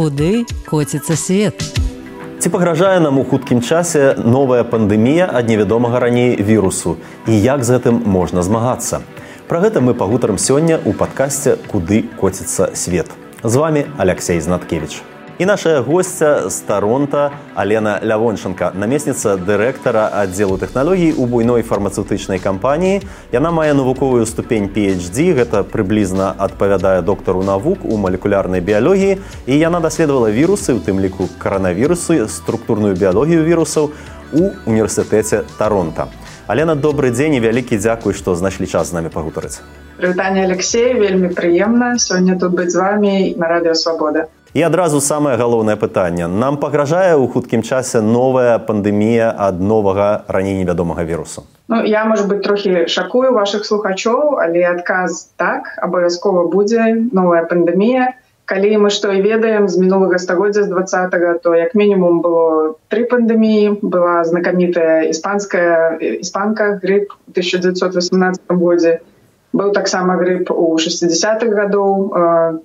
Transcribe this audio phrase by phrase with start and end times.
[0.00, 1.60] куды коціцца свет?
[2.40, 6.96] Ці пагражае нам у хуткім часе новая пандэмія ад невядомага раней вірусу?
[7.28, 9.04] І як з гэтым можна змагацца?
[9.44, 13.12] Пра гэта мы пагутарым сёння ў падкасці куды коціцца свет
[13.44, 15.02] з вами алексей знаткевич
[15.40, 23.00] і наша гостця з таронта алена лявончынка намесніца дырэктара аддзелу тэхналогій у буйной фармацэўтычнай кампаніі.
[23.32, 29.16] Яна мае навуковую ступень phD гэта прыблізна адпавядае доктару навук у малекулярнай біялогіі.
[29.48, 33.96] І яна даследавала вірусы у тым ліку каранавірусу структурную біялогію вірусаў
[34.36, 36.12] у універсітэце таронта
[36.50, 39.62] алена добрый дзень і вялікі дзякуй што знайшлі час з намі пагутарыць.
[39.96, 45.76] Прывітанне алексей вельмі прыемна сёння тут быць з вами на радыёвабода І адразу самае галоўнае
[45.78, 46.26] пытанне.
[46.26, 51.46] Нам пагражае ў хуткім часе новая пандэмія ад новага раней невядомага вірусу.
[51.68, 58.18] Ну, я можа быть трохі шакую ваших слухачоў, але адказ так абавязкова будзе новая пандэмія.
[58.50, 60.82] Калі мы што і ведаем з мінулага стагоддзя з два,
[61.38, 68.98] то як мінімум было тры пандэміі, была знакамітая іспанская іспанка грып 1918 годзе
[69.52, 72.12] быў таксама грып у 60-х гадоў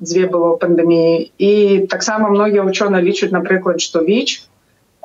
[0.02, 1.53] дзве было пандэміі і
[1.89, 4.45] таксама многія вучоны лічаць напрыклад што віч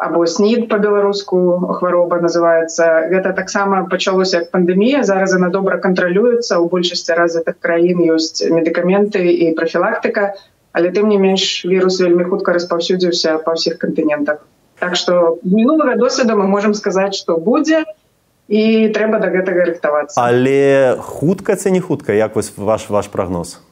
[0.00, 3.04] або снід по-беларуску хвароба называется.
[3.12, 9.20] Гэта таксама пачалося як пандэмія зараз она добра кантралюецца у большасці развітых краін ёсць медыкаменты
[9.28, 10.34] і профілактыка
[10.72, 14.40] але тым не менш вірус вельмі хутка распаўсюдзіўся па ўсіх кантынентах.
[14.80, 17.99] Так што мінулага досведа мы можемм сказаць што будзе то
[18.50, 20.18] і трэба да гэтага рыхтавацца.
[20.18, 22.12] Але хутка ці не хутка?
[22.12, 23.62] Як вось ваш ваш прагноз?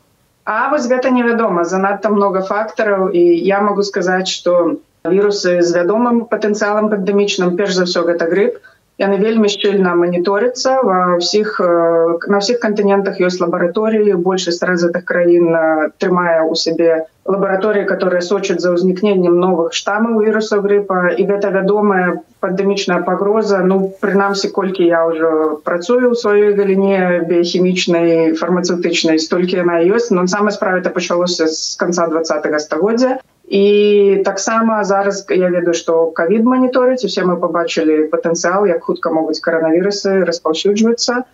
[0.46, 1.66] А вось гэта невядома.
[1.66, 3.10] Занадта много фактараў.
[3.10, 8.62] І я могу сказаць что вірусы з вядомым патэнцыялам пандэмічным перш за ўсё гэта грып
[8.98, 14.18] яны вельмі шчыльна маніторыцца ва ўсіх на ўсіх кантынентах ёсць лабараторыі.
[14.18, 15.54] Большасць развітых краін
[16.02, 21.14] трымае ў сябе лабараторыі которые сочаць за ўзнікненнем новых штамаў віруса грыпа.
[21.14, 23.62] І гэта вядомая пандэмічная пагроза.
[23.62, 30.10] Ну прынамсі колькі я ўжо працую ў сваёй галіне біяхімічнай фармацэўтычнай столькі яна ёсць.
[30.10, 36.12] Но самай справе это пачалося з конца два стагоддзя і таксама зараз я ведаю што
[36.12, 41.24] кавід маніторыць усе мы побачылі патэнцыял як хутка могуць каранавірусы распаўсюджвацца.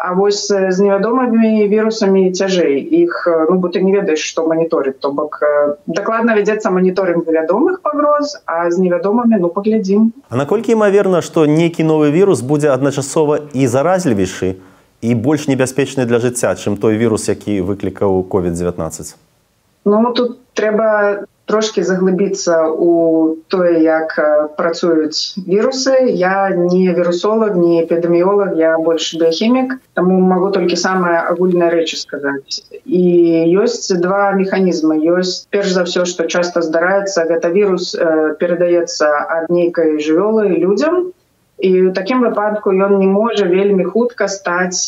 [0.00, 2.80] А вось з невядомымі вірусамі цяжэй.
[2.80, 5.38] Іх ну бо ты не ведаеш што маніторыць то бок
[5.86, 10.10] дакладна вядзецца маніторинг вядомых пагроз а з невядомымі ну паглядзім.
[10.28, 14.56] А наколькі імаверна што нейкі новы вірус будзе адначасова і заразлівейшы
[15.00, 19.14] і больш небяспечны для жыцця чым той вірус які выклікаў covid 19
[19.84, 22.90] Ну тут трэба трошки заглыбіцца у
[23.50, 24.14] тое як
[24.54, 31.74] працуюць вірусы я не вірусолог не эпідэміолог я больш біохімік таму могу толькі самае агульныя
[31.74, 33.02] рэчы сказаць і
[33.66, 37.92] ёсць два механізмы ёсць перш за ўсё што часта здараецца гэта вірус
[38.38, 41.10] перадаецца ад нейкай жывёлы людзям
[41.58, 44.86] і у такім выпадку ён не можа вельмі хутка стаць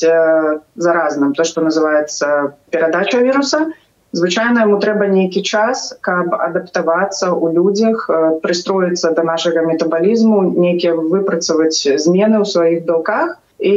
[0.86, 3.66] заразным то што называется перадача віруса.
[3.66, 3.81] і
[4.12, 8.08] звычайна ему трэба нейкі час каб адаптавацца ў людзях
[8.44, 13.74] прыстроіцца да нашага метабалізму нейкія выпрацаваць змены ў сваіх белках і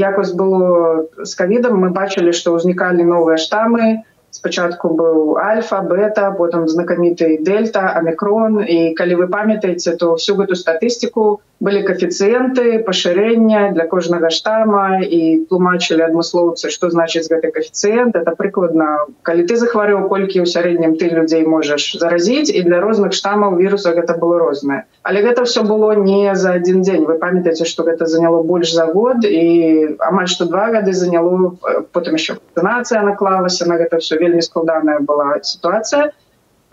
[0.00, 4.02] якось было з кавідам мы бачылі што ўзнікалі новыя штамы.
[4.36, 8.64] Спачатку быў альфа бета потым знакаміты дельта амікрон.
[8.64, 15.48] І калі вы памятаеце то всю гэту статыстыку былі каэфіцыенты пашырэння для кожнага штама і
[15.48, 21.08] тлумачылі адмыслоўцы што значыць гэты каэфіцыент это прыкладна калі ты захварэў колькі ў сярэднім ты
[21.16, 25.96] людзей можаш заразіць і для розных штамаў віруса гэта было рознае але гэта все было
[25.96, 30.44] не за один дзень вы памятаеце что гэта заняло больш за год і амаль што
[30.44, 31.56] два гады заняло
[31.96, 36.12] потым еще нацыя наклалася на гэта все вельмі складаная была сітуацыя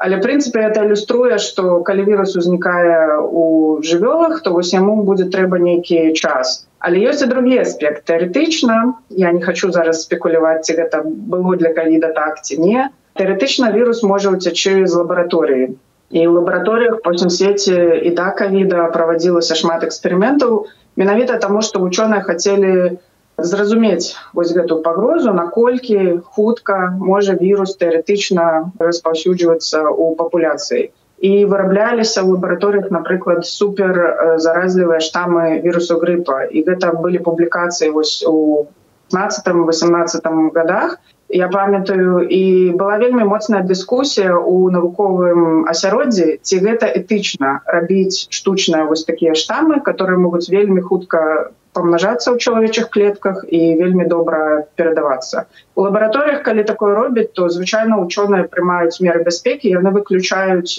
[0.03, 5.59] але прынцыпе это ілюструе что калі вірус узнікае у жывёлах то вось яму будзе трэба
[5.63, 6.67] нейкі час.
[6.83, 8.03] Але ёсць і другі аспект.
[8.11, 13.71] Тэарэтычна я не хочу зараз спекуляваць ці гэта было для каліда так ці не тэарэтычна
[13.71, 15.71] вірус можа уцячы з лабараторыі.
[16.11, 20.67] І ў лабараторыях потым свеце і да кавіда правадзілася шмат эксперыментаў
[20.99, 23.12] менавіта таму што вучоныя хацелі у
[23.43, 30.91] зразумець вось гэту пагрозу наколькі хутка можа вірус тэарэтычна распаўсюджвацца ў папуляцыі.
[31.23, 33.95] І вырабляліся ў лабараторыях напрыклад супер
[34.43, 36.43] заразлівыя штамы вірусу грыпа.
[36.51, 38.67] І гэта былі публікацыі вось у
[39.13, 40.97] 15 18 годах
[41.33, 48.85] я памятаю і была вельмі моцная дыскусія у навуковым асяроддзі ці гэта этычна рабіць штучныя
[48.85, 55.49] вось такія штамы которые могуць вельмі хутка памнажацца ў чалавечых клетках і вельмі добра перадавацца.
[55.73, 60.77] У лабараторыях калі такое робіць то звычайна учоныя прымаюць меры бяспекі яны выключаюць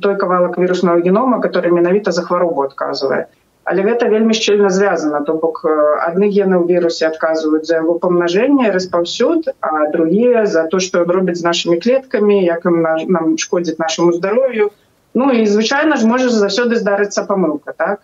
[0.00, 3.28] той кавалак віруснага генома который менавіта за хваробу адказвае
[3.64, 8.70] Але гэта вельмі шчыльна звязана то бок адны гены ў вірусе адказваюць за яго памнажэнне
[8.74, 12.82] распаўсюд а другія за то што робяць з нашымі клеткамі як ім
[13.16, 14.70] нам шкодзіць нашаму здароўю.
[15.14, 18.00] Ну і звычайна ж можа заўсёды здарыцца памылка так?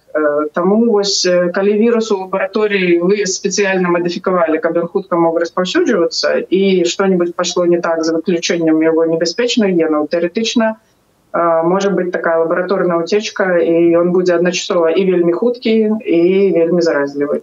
[0.55, 1.27] Таму вось
[1.57, 7.65] калі вірус у лабараторыі вы спецыяльна мадыфікавалі каб ён хутка мог распаўсюджвацца і што-нибудь пашло
[7.67, 10.88] не так за выключэннем яго небяспечных генаў тэоретычна то
[11.33, 16.21] можа быть такая лабараторная утечка і ён будзе адначасова і вельмі хуткі і
[16.57, 17.43] вельмі заразлівы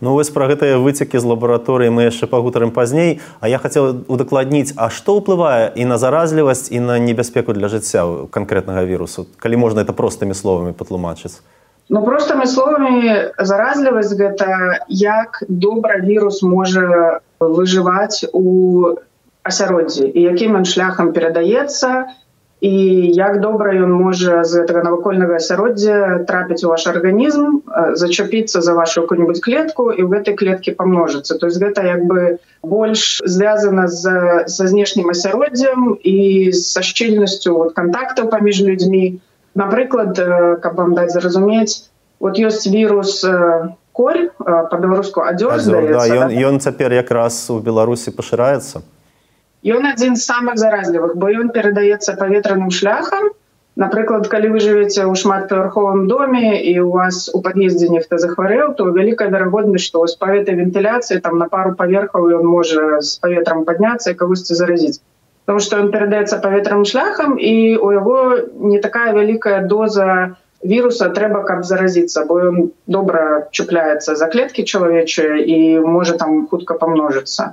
[0.00, 4.76] Ну вось пра гэтыя выцекі з лабараторыі мы яшчэ пагутарым пазней А я хацела удакладніць
[4.76, 9.82] А што ўплывае і на заразлівасць і на небяспеку для жыцця канкрэтнага вірусу калі можна
[9.82, 11.42] это простымі словамі патлумачыць
[11.88, 18.94] Ну простымі словамі заразлівасць гэта як добра вірус можа выжываць у
[19.46, 20.10] асяроддзі.
[20.10, 22.10] І якім ён шляхам перадаецца
[22.60, 22.72] і
[23.12, 27.60] як добра ён можа з гэтага навакольнага асяроддзя трапіць у ваш арганізм
[27.92, 31.36] зачапіцца за вашу какую-нибудь клетку і ў гэтай клеткі памножыцца.
[31.36, 36.16] То есть гэта як бы больш звязана з са знешнім асяроддзям і
[36.56, 39.20] са шчыльнасцю вот, контактаў паміж людзьмі.
[39.52, 40.16] Напрыклад
[40.64, 41.92] каб вам даць зразумець
[42.24, 43.20] вот ёсць вірус
[43.92, 48.80] корь по-беларуску адзёр да, ён цяпер якраз у беларусі пашыраецца
[49.66, 53.32] Ён адзін з самых заразлівых, бо ён перадаецца паветраным шляхам.
[53.82, 58.86] Напрыклад, калі вы жывеце ў шматпавярховым доме і у вас у пад'ездзе нехта захварэў, то
[58.98, 64.14] вялікая верагоднасць, што з паветай вентыляцыі там на пару паверхаў ён можа з паветрам падняцца
[64.14, 65.02] і кагосьці заразіць.
[65.50, 68.16] Таму што ён перадаецца паветраным шляхам і у яго
[68.70, 70.08] не такая вялікая доза
[70.62, 76.78] віруса трэба каб заразіцца, бо ён добра чупляецца за клеткі чалавечыя і можа там хутка
[76.78, 77.52] памножыцца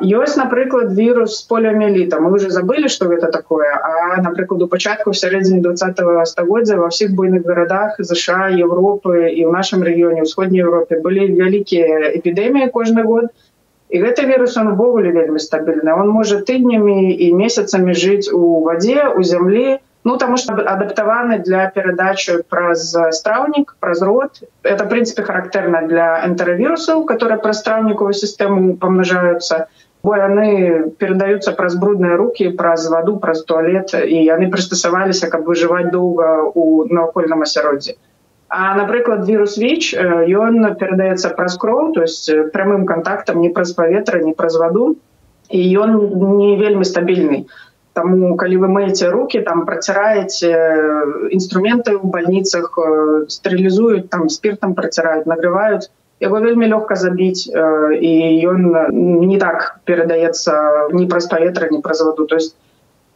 [0.00, 5.62] ёсць напрыклад вірус полиамеліта мы уже забыли что гэта такое а напрыклад у пачатку сярэдзіне
[5.62, 11.32] двадцатого стагоддзя ва ўсіх буйных гарадах ЗША Европы і ў нашым рэгіёне ўсходняй Европе былі
[11.32, 13.32] вялікія эпідэміі кожны год.
[13.88, 19.08] І гэты вірус он увогуле вельмі стабільны он можа тыднямі і месяцамі жыць у вадзе
[19.14, 24.42] у зямлі ну таму что адаптаваны для перадачы праз страўнік праз рот.
[24.62, 30.48] Это прынцыпе характэрна для энтэравірусаў которые праз страўнікавую сістэму памнажаюцца і бо яны
[31.02, 36.66] перадаюцца праз брудныя руки праз ваду праз туалет і яны прыстасаваліся каб выжываць доўга у
[36.86, 37.96] навакольным асяроддзі
[38.48, 44.22] а напрыклад вирус віч ён перадаецца праз кроў то есть прямым контактам не праз паветра
[44.22, 44.88] не праз ваду
[45.50, 45.96] і ён
[46.38, 47.46] не вельмі стабільны
[47.96, 50.48] Таму калі вы маеце руки там працяраеце
[51.32, 52.76] інструменты ў бальніцах
[53.32, 55.88] стрэлізуюць там спиртам праціраюць нагрываюць
[56.20, 58.12] яго вельмі лёгка забіць і
[58.52, 58.60] ён
[59.28, 62.56] не так перадаецца ні праз паветра ні праз ваду то есть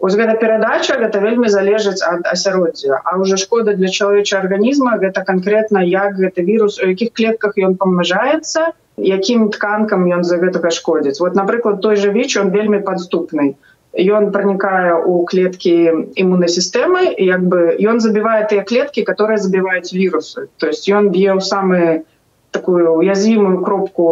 [0.00, 3.00] ось гэта перадача гэта вельмі залежыць ад асяроддзя.
[3.04, 7.76] А уже шкода для чалавеча арганізма гэта конкретно як гэты вирус у якіх клетках ён
[7.76, 11.20] памнажаецца якім тканкам ён за гэтага шкодзіць.
[11.20, 13.56] Вот напрыклад той же веч он вельмі падступны.
[13.92, 15.74] Ён пранікае у клеткі
[16.16, 21.34] імуннай сістэмы як бы ён забівае тыя клеткі которые забіваюць вирусы то есть ён б'е
[21.34, 22.04] ў самые
[22.50, 24.06] такую уязвимую кропку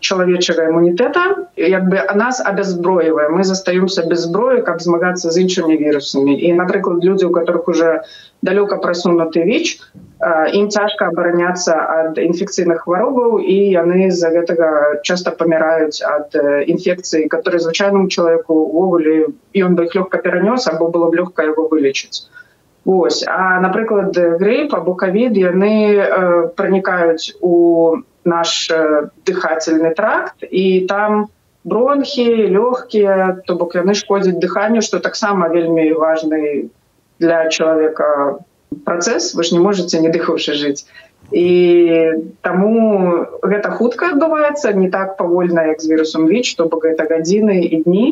[0.00, 5.76] чалавечага імунітэта як бы а нас абязброевая мы застаёмся без зброі каб змагацца з іншымі
[5.76, 8.02] вірусамі і напрыклад людзі у которых уже
[8.42, 9.82] далёка прасунуты віч
[10.54, 17.60] ім цяжка абараняцца ад інфекцыйных хваробаў і яны з-за гэтага часто паміраюць ад інфекцыі которые
[17.60, 22.30] звычайнаму чалавеку увогуле ён бы их лёгка перанёс або было б лёгка яго вылечыць
[22.84, 23.24] Вось.
[23.28, 31.28] А напрыклад грейп або кавід яны э, пранікаюць у наш э, дыхательны тракт і там
[31.64, 36.70] бронхі лёгкія то бок яны шкодзяць дыханню што таксама вельмі важны
[37.20, 38.40] для чалавека
[38.84, 40.88] працэс вы ж не можете не дыхаўшы жыць
[41.36, 41.48] і
[42.40, 47.60] таму гэта хутка адбываецца не так павольна як з вірусам віч то бок гэта гадзіны
[47.60, 48.08] і дні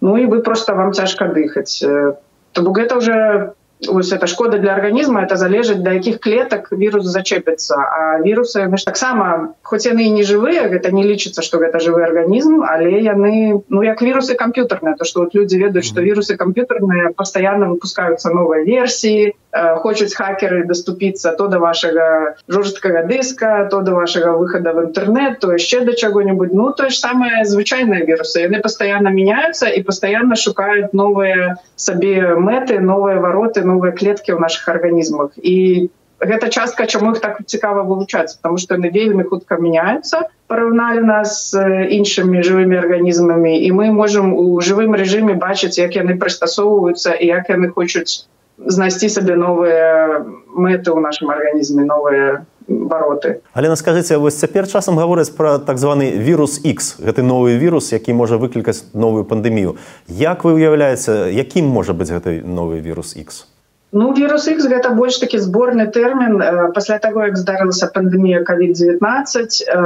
[0.00, 3.52] ну і вы просто вам цяжка дыхаць то бок гэта уже
[3.84, 8.80] вось это шкода для арганізма это залежыць да якіх клетак вірус зачэпіцца а вірусы мы
[8.80, 13.60] ж таксама хоць яны не жывыя гэта не лічыцца што гэта жывы арганізм але яны
[13.68, 18.64] ну як вірусы камп'ютарныя то што вот людзі ведаюць што вірусы камп'ютарныя пастаянна выпускаюцца новыя
[18.64, 24.88] версіі э, хочуць хакеры даступіцца то да вашага жорсткага дыска то да вашага выхада в
[24.88, 29.84] інтэрнет то яшчэ да чаго-нибудь ну то ж самае звычайныя вірусы яны пастаянна мяняюцца і
[29.84, 36.86] пастаянна шукаюць новыя сабе мэты новыя вароты новыя клеткі ў наших арганізмах і гэта частка
[36.86, 42.40] чаму іх так цікава вывучаць потому что яны вельмі хутка мяняются параўналі нас з іншымі
[42.40, 47.68] жывымі арганізмамі і мы можем у жывым режиме бачыць як яны прыстасоўваюцца і як яны
[47.68, 48.24] хочуць
[48.56, 50.24] знайсці сабе новыя
[50.56, 56.16] мэты ў нашым арганізме новыя вароты Алена скажите вось цяпер часам гавораць про так званы
[56.16, 59.76] вирус X гэты новы вирус які можа выклікаць новую пандемію.
[60.08, 63.44] Як вы уяўляеце якім можа быць гэты новы вирус X
[63.92, 68.98] Ну вирус X гэта больш такі зборны тэрмін э, пасля таго як здарылася пандемія covid-19
[68.98, 69.78] э,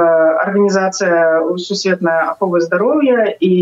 [0.45, 3.53] арганізацыя сусветная аховы здароўя і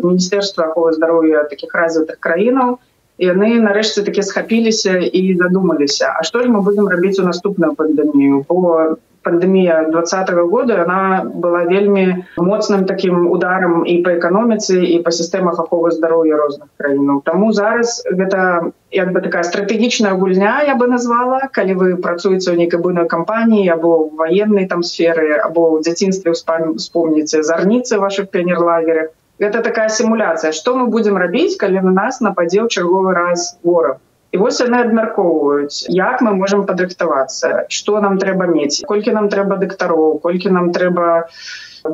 [0.00, 2.78] міністэрства аховы здароўя таких развітых краінаў
[3.20, 8.44] яны нарэшце такі схапіліся і задумаліся А што ж мы будзем рабіць у наступную пандемію
[8.48, 15.10] бо пандемія двадцатого года она была вельмі моцным таким ударом і по эканоміцы і по
[15.10, 20.86] сістэмах аховы здароўя розных краінаў Таму зараз гэта як бы такая стратэгічная гульня я бы
[20.86, 26.30] назвала калі вы працуеце ў нейкай буйной кампаніі або военной там сферы або ў дзяцінстве
[26.78, 29.10] вспомніце зарніцы ваших пенерлагерах
[29.42, 33.98] Гэта такая сімуляцыя што мы будзем рабіць калі на нас нападзе ў чарговы раз вораг
[34.36, 39.56] І вось яны абмяркоўваюць як мы можемм падрыхтавацца што нам трэба мець колькі нам трэба
[39.62, 41.06] дактароў колькі нам трэба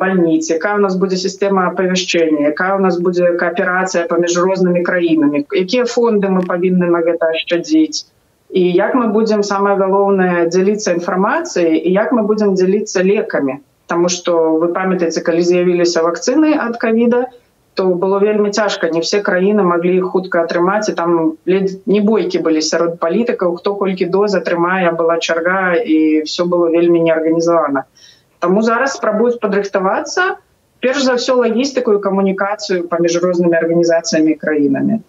[0.00, 5.44] больніц якая у нас будзе сістэма апавяшчэння якая у нас будзе кааперацыя паміж рознымі краінамі
[5.60, 8.08] якія фонды мы павінны на гэта ашчадзіць.
[8.52, 13.60] І як мы будзем самае галоўнае дзяліцца інфармацыяй і як мы будзем дзяліцца лекамі.
[13.92, 14.34] Таму што
[14.64, 17.41] вы памятаеце калі з'явіліся вакцыны ад кавіда то
[17.74, 18.90] то было вельмі цяжка.
[18.90, 23.56] Не все краіны могли іх хутка атрымаць і там не бойкі былі сярод палітыкаў.
[23.56, 27.84] Хто колькі доз атрымае была чарга і все было вельмі неарганізавана.
[28.38, 30.36] Таму зараз спрабуюць падрыхтавацца
[30.80, 35.00] перш за все лагістыку і камунікацыю паміж рознымі арганізацыямі краінамі.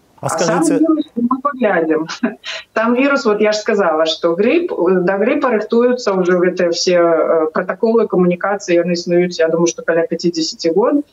[1.59, 2.07] Глядзім
[2.73, 4.71] там вирус вот я ж сказала что грипп
[5.03, 6.95] да грипа рыхтуюцца ўжо гэтыя все
[7.53, 11.03] протоколы камунікацыі яны існуюць я думаю что каля 50 год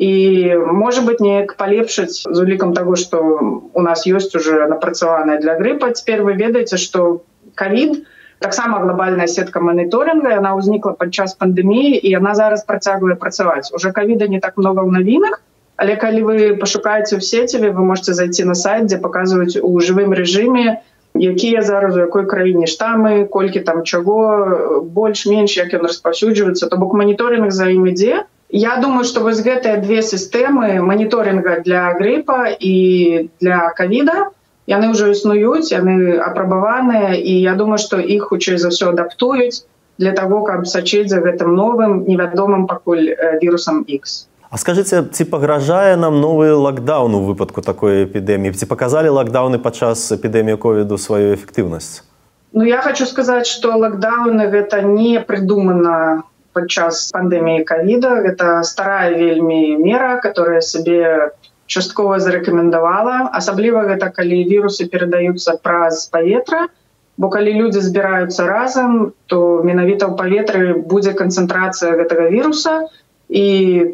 [0.00, 5.56] і можа быть неяк палепшыць з улікам того что у нас ёсць уже напрацаваная для
[5.60, 7.20] грыпа теперь вы ведаеце что
[7.54, 13.68] ковид таксама глобальная сетка моніторинга она ўзнікла падчас пандеміі і она зараз працягвае працаваць.
[13.76, 15.44] Уже ковіда не так много ў навінах
[15.76, 20.16] але калі вы пашукаеце в сеціве вы можете зайти на сайт дзе показваюць у жывым
[20.16, 20.80] режиме
[21.12, 26.72] якія зараз у якой краіне штамы колькі там чаго больш-менш як ён распаўсюджваецца.
[26.72, 31.94] То бок моніторинг за ім ідзе Я думаю, што вось гэтыя две сістэмы маніторинга для
[31.94, 34.30] грыпа і для кавіда
[34.70, 39.66] яны ўжо існуюць, яны апрабаваныя і я думаю, што іх хутчэй за ўсё адаптуюць
[39.98, 44.26] для того, каб сачыць за гэтым новым невядомым пакуль вірусам X.
[44.50, 50.10] А скажыце, ці пагражае нам новы лакдаун у выпадку такой эпідэміі, ці паказалі лакдауны падчас
[50.10, 52.02] эпідэміі ковіду сваю эфектыўнасць?
[52.52, 59.76] Ну я хочу сказаць, што лакдауны гэта не прыдумана падчас пандеміі ковіда это старая вельмі
[59.78, 61.30] мера которая сабе
[61.66, 66.68] часткова зарэкамендавала асабліва гэта калі вірусы перадаюцца праз паветра
[67.20, 72.88] бо калі людзі збіраюцца разам то менавіта ў паветры будзе канцэнтрацыя гэтага віруса.
[73.28, 73.44] І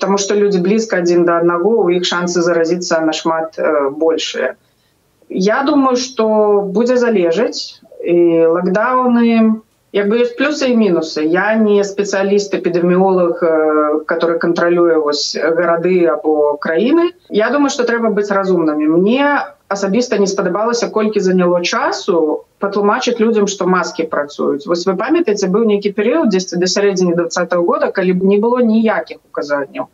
[0.00, 4.54] таму што людзі блізка адзін да аднаго у іх шансы заразіцца нашмат э, большыя.
[5.28, 9.50] Я думаю что будзе залежаць і лакдауны як
[10.05, 15.00] бы есть плюсы і мінусы я не спецыяліст эпідэміолог э, который кантралюе
[15.57, 19.25] гарады або краіны я думаю что трэба быць разумнымі мне
[19.69, 25.65] асабіста не спадабалася колькі заняло часу патлумачыць людям что маски працуюць вось вы памятаеце быў
[25.65, 29.88] нейкі перыяд 10 да сярэдзіне двадцатого года калі б не было ніякіх указанняў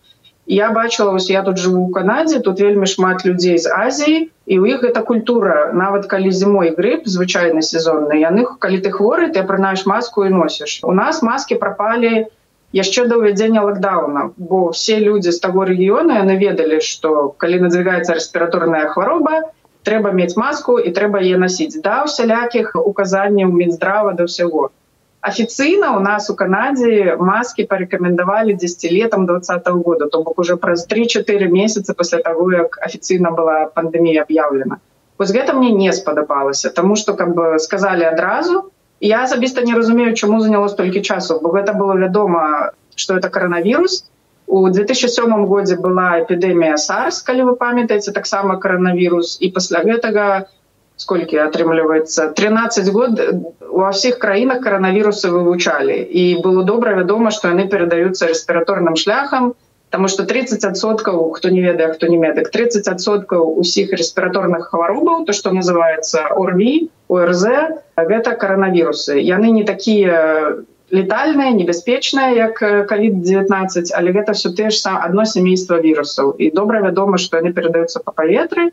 [0.47, 4.59] я бачыла вось я тут живу у канадзе тут вельмі шмат людзей з азіі і
[4.59, 5.71] у іх гэта культура.
[5.73, 10.81] Нават калі зімой грып звычайна сезонны яны калі ты хворы ты апранаеш маску і носіш.
[10.83, 12.27] У нас маски пропалі
[12.75, 18.19] яшчэ да ўвядзення лакдауна бо все людзі з таго рэгіёна яны ведалі что калі надвигаецца
[18.19, 19.55] рэспіраторная хвароба
[19.87, 21.79] трэба мець маску і трэба е насіць.
[21.79, 24.75] Да усялякіх указанняў мінздрава да ўсяго
[25.23, 30.87] офіцыйна у нас у канадзе маски порекомендовали 10 летом двадцатого года то бок уже праз
[30.89, 34.79] 3-4 месяца пасля того як офіцыйна была пандемія об'яўлена
[35.19, 40.15] вось гэта мне не спадабалася тому что как бы сказали адразу я асабіста не разумею
[40.15, 44.05] чаму заняло столькі часу бо гэта было вядома что это коронавірус.
[44.47, 50.47] У 2007 годзе была эпідэмія SARS калі вы памятаеце таксама коронавірус і пасля гэтага
[51.01, 53.21] сколькі атрымліваецца 13 год
[53.73, 59.55] ва ўсіх краінах коронавірусы вывучалі і было добра вядома што яны перадаюцца рэспіраторным шляхам
[59.93, 65.53] Таму што 30соткаў хто не ведае хто не медык 30соткаў усіх рэспіраторных хваробаў то што
[65.53, 67.45] называется орві орз
[68.13, 70.57] гэта коронавірусы яны не такія
[70.93, 76.49] летальныя небяспечныя як covid 19 але гэта все те ж сам одно сямейства вірусаў і
[76.57, 78.73] добра вядома што яны перадаюцца по паветры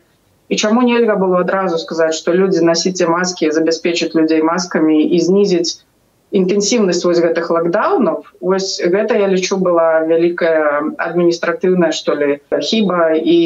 [0.56, 5.82] чаму нельга было адразу сказаць што людзі насіце маскі забяспечыць людзей маскамі і знізіць
[6.30, 13.36] інтэнсіўнасць вось гэтых лакдаунаў вось гэта я лічу была вялікая адміністратыўная што ли хіба і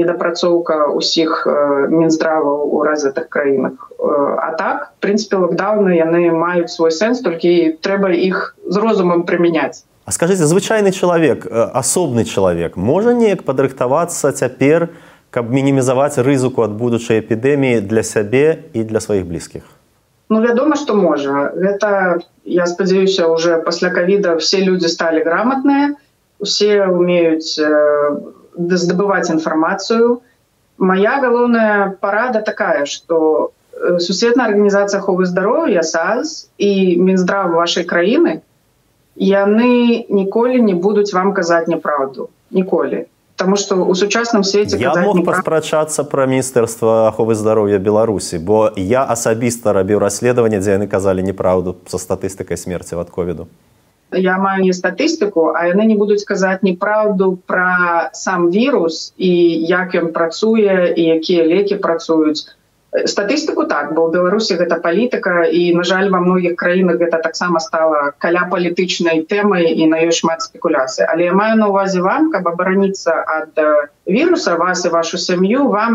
[0.00, 1.44] недапрацоўка ўсіх
[1.92, 3.92] мінздраваў у развітых краінах.
[4.00, 9.84] А так прынцыпе лакдауны яны маюць свой сэнс толькі трэба іх з розумам прымяняць.
[10.04, 14.88] А скажите звычайны чалавек асобны чалавек можа неяк падрыхтавацца цяпер
[15.32, 19.64] каб мінімізаваць рызыку ад будучай эпідэміі для сябе і для сваіх блізкіх?
[20.28, 21.48] Ну вядома што можа.
[21.56, 25.96] Гэта я спадзяюся уже пасля кавіда все людзі сталі грамотныя
[26.38, 27.68] усе умеюць э,
[28.58, 30.20] здабываць інфармацыю.
[30.78, 38.40] Моя галоўная парада такая что э, сусветная арганізацыя аховы здароўя саз і мінздрав вашай краіны
[39.16, 43.06] яны ніколі не будуць вам казаць няправду ніколі
[43.42, 49.02] Таму што ў сучасным свеце я мог паспрачацца пра міністэрства аховы здароўя беларусі бо я
[49.02, 53.50] асабіста рабіў расследаванне дзе яны казалі неправду са статыстыкай смерці ад ковіду.
[54.14, 59.32] Я маю не статыстыку а яны не будуць казаць неправду пра сам вірус і
[59.74, 62.46] як ён працуе і якія лекі працуюць
[62.92, 67.60] статыстыку так бо ў беларусі гэта палітыка і на жаль во многіх краінах гэта таксама
[67.64, 72.28] стала каля палітычнай тэмай і на ёй шмат спекуляцыі але я маю на увазе вам
[72.34, 73.56] каб абараніцца ад
[74.04, 75.94] віруса вас і вашу сям'ю вам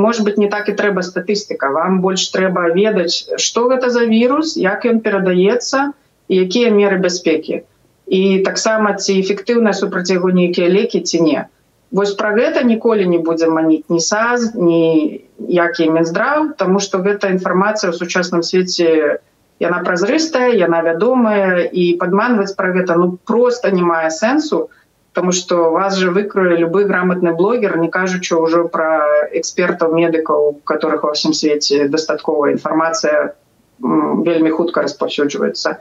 [0.00, 1.70] может быть не так і трэба статыстыка.
[1.70, 5.92] Вам больш трэба ведаць что гэта за вірус як ён перадаецца
[6.28, 7.62] якія меры бяспекі.
[8.06, 11.46] І таксама ці эфектыўна супраць яго нейкія лекі ці не.
[11.90, 17.30] Вось пра гэта ніколі не будзе маніць ні саз, ні які мінздраў, Таму што гэта
[17.32, 19.20] інфармацыя ў сучасным свеце
[19.60, 24.68] яна празрыстая, яна вядомая і падманваць пра гэта ну проста не мае сэнсу,
[25.12, 31.02] Таму што вас жа выкрые любы грамотны блогер, не кажучы ўжо пра экспертаў медыкаў, которых
[31.02, 33.34] ва ўсім свеце дастатковая інфармацыя
[33.80, 35.80] вельмі хутка распаўсюджваецца.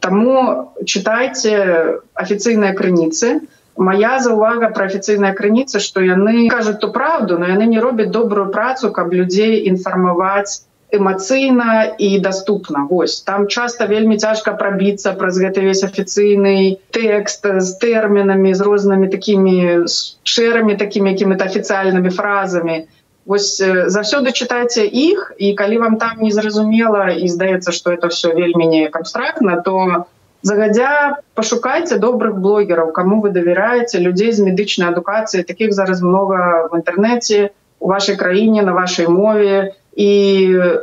[0.00, 3.40] Таму чытайце афіцыйныя крыніцы,
[3.76, 8.48] моя заўвага пра афіцыйная крыніца што яны кажуць ту праўду но яны не робяць добрую
[8.56, 15.62] працу каб людзей інфармаваць эмацыйна і доступна Вось там часто вельмі цяжка прабіцца праз гэты
[15.62, 19.86] весь афіцыйны тэкст з тэрмінамі з рознымі такімі
[20.24, 22.90] шэрамі такімі якімі-то афіцыяльнымі фразамі.
[23.24, 28.66] Вось заўсёды чытайце іх і калі вам там незразумела і здаецца што это все вельмі
[28.66, 35.44] неяк абстрактна то то загадзя пашукайце добрых блогераў кому вы давяраеце людзей з медычнай адукацыі
[35.44, 37.50] таких зараз много в інтэрнэце
[37.80, 39.74] у вашай краіне на вашай мове.
[39.96, 40.10] І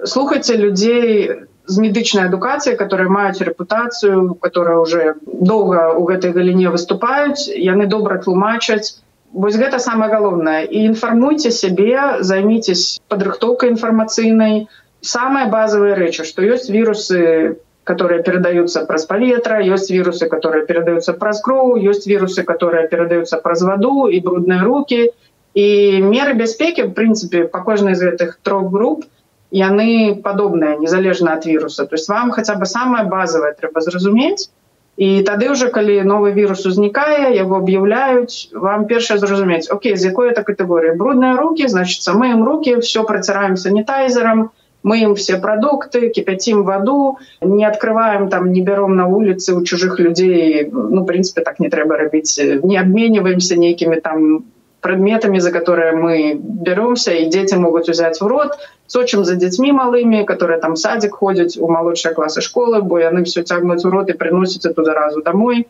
[0.05, 1.31] слухайце людзей
[1.65, 8.17] з медычнай адукацыі которые маюць рэпутацыю которая уже доўга у гэтай галіне выступаюць яны добра
[8.17, 9.01] тлумачаць
[9.33, 10.65] вось гэта самое галоўнае.
[10.65, 14.67] І інфармуйце сябе займіцесь падрыхтоўкай інфармацыйнай.
[15.01, 21.41] Самыя базовые рэчы што ёсць вірусы которые передаются праз паветра есть вирусы которые передаются праз
[21.41, 25.11] кроў есть вирусы которые передаются праз ваду и брудные руки.
[25.53, 29.05] И меры бяспеки в принципе по кожнай из гэтых трех групп
[29.51, 31.85] яны падобныя незалежна от вируса.
[31.85, 34.51] То есть вам хотя бы самое базовое трэба зразумець
[34.97, 40.33] і тады уже калі новый вирус узнікае его объявляюць вам першае зразумець Окей з якой
[40.33, 44.49] это категории брудные руки значится мы им руки все процираем санитайзером
[44.87, 49.99] и мыем все продукты, кипятим воду, не открываем там, не берем на улице у чужих
[49.99, 54.45] людей, ну, в принципе, так не треба робить, не обмениваемся некими там
[54.81, 60.23] предметами, за которые мы беремся, и дети могут взять в рот, сочим за детьми малыми,
[60.23, 64.09] которые там в садик ходят, у молодшей класса школы, бо они все тягнут в рот
[64.09, 65.67] и приносят туда разу домой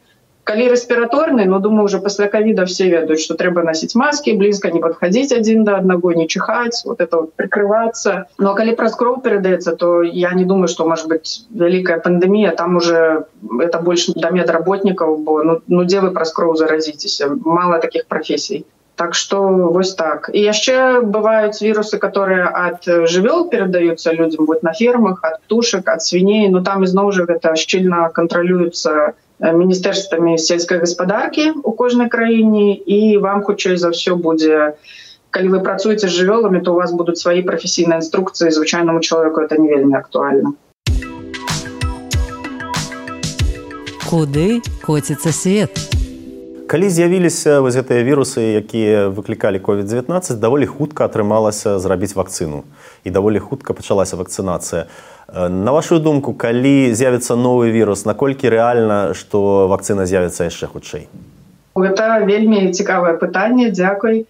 [0.48, 4.80] калі рэспіраторны но думаю уже пасля ковіда все ведаюць что трэба носить маски близко не
[4.80, 8.26] подходить один до одного не чихать вот это вот прикрываться.
[8.40, 12.78] Но калі праз кроў передаецца то я не думаю что может быть вялікая пандемія там
[12.78, 13.26] уже
[13.60, 17.22] это больше до медработников бо ну, ну где вы праз кроў заразитесь?
[17.44, 18.66] Мало таких профессий.
[18.96, 20.32] Так что вось так.
[20.34, 26.02] І яшчэ бываюць вірусы, которые ад жывёл перадаюцца людзям вот на фермах, ад птушак, ад
[26.02, 33.18] свіней, но там ізноў жа гэта шчыльна кантралюецца міністэрствамі сельскай гаспадаркі у кожнай краіне і
[33.22, 34.74] вам хутчэй за ўсё будзе
[35.30, 39.62] калі вы працуеце з жывёламі, то у вас будуць свае прафесійныя інструкцыі звычайнаму чалавеку это
[39.62, 40.56] не вельмі актуальна.
[44.10, 45.98] Куды коціцца свет?
[46.68, 52.68] калі з'явіліся вось гэтыя вірусы якія выклікалі covid-19 даволі хутка атрымалася зрабіць вакцыну
[53.08, 54.92] і даволі хутка пачалася вакцынацыя
[55.34, 61.08] на вашу думку калі з'явіцца новы вірус наколькі рэальна што вакцына з'явіцца яшчэ хутчэй
[61.76, 64.26] гэта вельмі цікавае пытанне дзякуй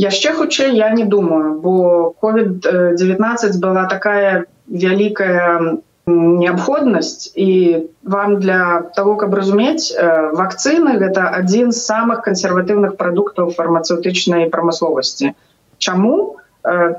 [0.00, 5.76] яшчэ хутчэй я не думаю бо covid-19 была такая вялікая
[6.06, 9.92] неабходнасць і вам для того каб разумець
[10.32, 15.34] вакцыны гэта адзін з самых кансерватыўных прадуктаў фармацэўтычнай прамысловасці
[15.78, 16.36] Чаму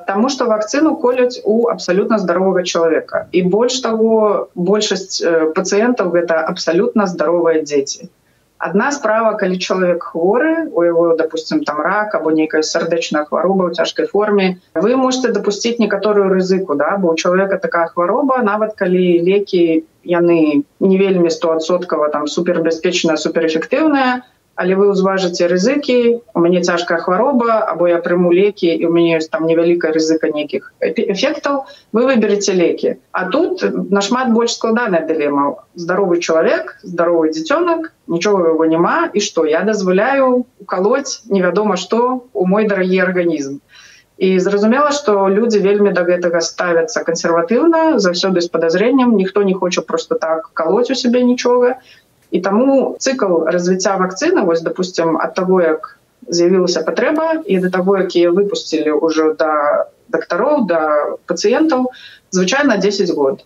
[0.07, 4.19] Таму што вакцыну коляць у абсалютна здаровага чалавека і больш таго
[4.55, 5.19] большасць
[5.57, 8.07] пацыентаў гэта абсалютна здаровыя дзеці
[8.59, 13.77] одна справа калі чалавек хворы у яго допустим там рак або нейкая сардэчная хвароба ў
[13.77, 19.21] цяжкай форме вы можете допусціць некаторую рызыку да бо у чалавека такая хвароба нават калі
[19.21, 24.25] лекі яны не вельмі стосоткава там супербяспечная суперэфектыўная
[24.57, 25.97] але вы ўзважыце рызыкі
[26.33, 30.33] у мяне цяжкая хвароба або я прыму лекі і у мяне ёсць там невялікая рызыка
[30.33, 31.59] нейкіх эфектаў
[31.93, 35.61] вы выбереце лекі а тут нашмат больш складаная дылема.
[35.75, 42.47] Здаровы чалавек здаровы дзіцёнак нічога его няма і што я дазваляю укалоць невядома што у
[42.49, 43.61] мой дарагі арганізм.
[44.17, 50.17] Зразумела што людзі вельмі да гэтага ставяцца кансерватыўна заўсёды з падазрэннем ніхто не хоча просто
[50.17, 51.77] так калоць у сябе нічога
[52.37, 55.97] і таму цыкл развіцця вакцыны вось допустим ад таго як
[56.29, 59.53] з'явілася патрэба і да таго якія выпусцілі ўжо да
[60.13, 60.81] дактароў да
[61.31, 61.89] пацыентаў
[62.31, 63.43] звычайна 10 год.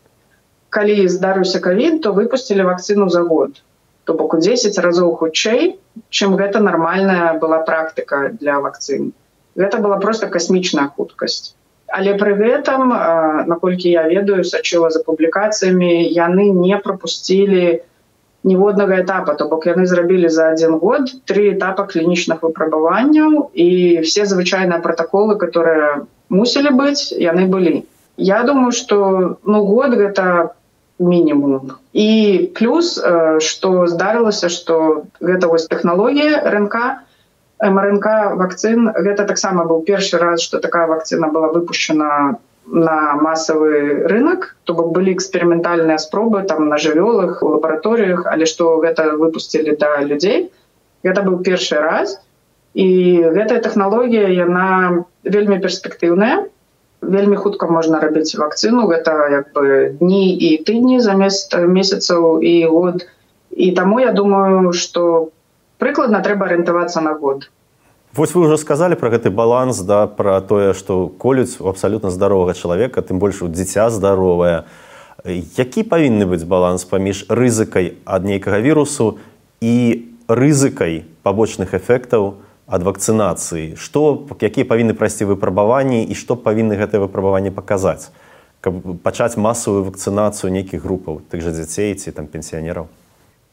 [0.69, 3.63] Калі здарыўся кавід то выпусцілі вакцыну за год.
[4.03, 5.77] То бок у 10 разоў хутчэй
[6.09, 9.13] чым гэта нармальная была практыка для вакцын.
[9.55, 11.55] Гэта была просто касмічная хуткасць.
[11.91, 12.91] Але пры гэтым
[13.51, 17.90] наколькі я ведаю сачыла за публікацыямі яны не пропусцілі на
[18.43, 24.25] ніводнага этапа то бок яны зрабілі за один год три этапа клінічных выпрабаванняў і все
[24.25, 27.85] звычайныя протаколы которые мусілі быць яны былі
[28.17, 30.57] я думаю что ну год гэта
[30.99, 32.97] мінімум і плюс
[33.39, 36.75] что здарылася что гэта вось технологія рнк
[37.61, 38.05] мрнк
[38.41, 44.73] вакцын гэта таксама быў першы раз что такая вакцына была выпущена на масавы рынок то
[44.73, 50.51] бок былі эксперыментальныя спробы там на жывёлах у лабараторыях але што гэта выпусцілі да людзей
[51.03, 52.19] гэта быў першы раз.
[52.73, 52.87] І
[53.35, 56.47] гэтая тэхналогія яна вельмі перспектыўная
[57.01, 63.07] вельмі хутка можна рабіць вакцыну гэта як бы дні і тыдні замест месяцаў і год.
[63.51, 65.31] І таму я думаю что
[65.81, 67.49] прыкладна трэба арыентавацца на год
[68.11, 72.51] Вось вы ўжо сказалі пра гэты баланс да пра тое што колюць у абсалютна здаровага
[72.51, 74.67] чалавека тым больш у дзіця здаровае.
[75.23, 79.15] Які павінны быць баланс паміж рызыкай ад нейкага вірусу
[79.63, 79.75] і
[80.27, 83.79] рызыкай пабочных эфектаў ад вакцынацыі?
[83.79, 88.11] Што якія павінны прайсці выпрабаванні і што павінны гэтае выпрабаванне паказаць
[88.61, 88.75] каб
[89.07, 92.91] пачаць масавую вакцынацыю нейкіх групаў тых жа дзяцей ці там пенсіянераў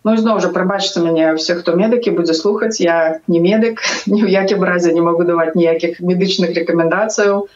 [0.04, 3.82] Ну зноў жа прабачце мяне все хто медыкі будзе слухаць я не медык
[4.12, 7.48] ні ў якім разе не могу даваць ніякіх медычных рэкамендацыяў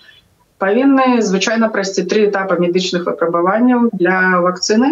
[0.65, 4.91] павінны звычайна прайсці тры этапа медычных выпрабаванняў для вакцыны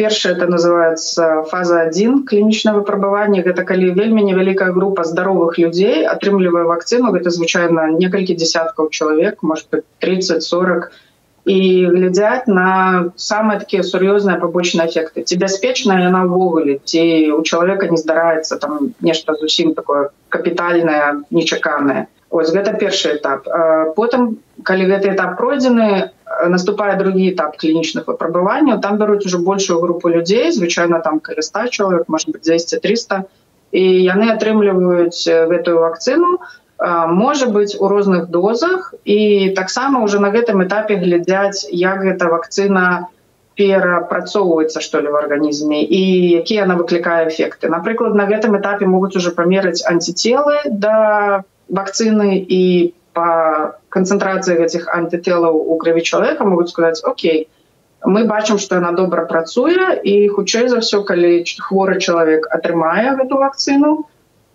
[0.00, 6.66] першае это называется фаза 1 клінічна выпрабаванне гэта калі вельмі невялікая група здаровых людзей атрымлівае
[6.74, 11.11] вакцыну гэта звычайна некалькі десяткаў чалавек может быть 30 40 и
[11.44, 17.02] і глядзяць на самыя такія сур'ёзныя пабочныя эфекты ці бяспечная яна ўвогуле ці
[17.34, 23.44] у чалавека не здараецца там нешта зусім такое капітальнае нечаканае ось гэта першы этап.
[23.94, 26.10] Потым калі гэты этап пройдзены
[26.48, 31.68] наступае другі этап клінічных выпрабаванняў там бяруць ужо большую групу людзей звычайна там каля 100
[31.68, 33.24] чалавек может быть 200 300
[33.72, 38.94] і яны атрымліваюць гэтую вакцыну а можа быць у розных дозах.
[39.04, 43.08] І таксама уже на гэтым этапе глядзяць як гэта вакцына
[43.54, 46.02] перапрацоўваецца што ли в арганізме і
[46.40, 52.94] якія она выклікае эфекты напрыклад на гэтым этапе могуць уже памерыць антицелы да вакцыны і
[53.12, 57.48] по канцэнтрацыі гэтых антителаў у крыві чалавека могуць сказаць Окей
[58.04, 63.36] мы бачым што яна добра працуе і хутчэй за ўсё калі хворы чалавек атрымае гэту
[63.44, 63.92] вакцыну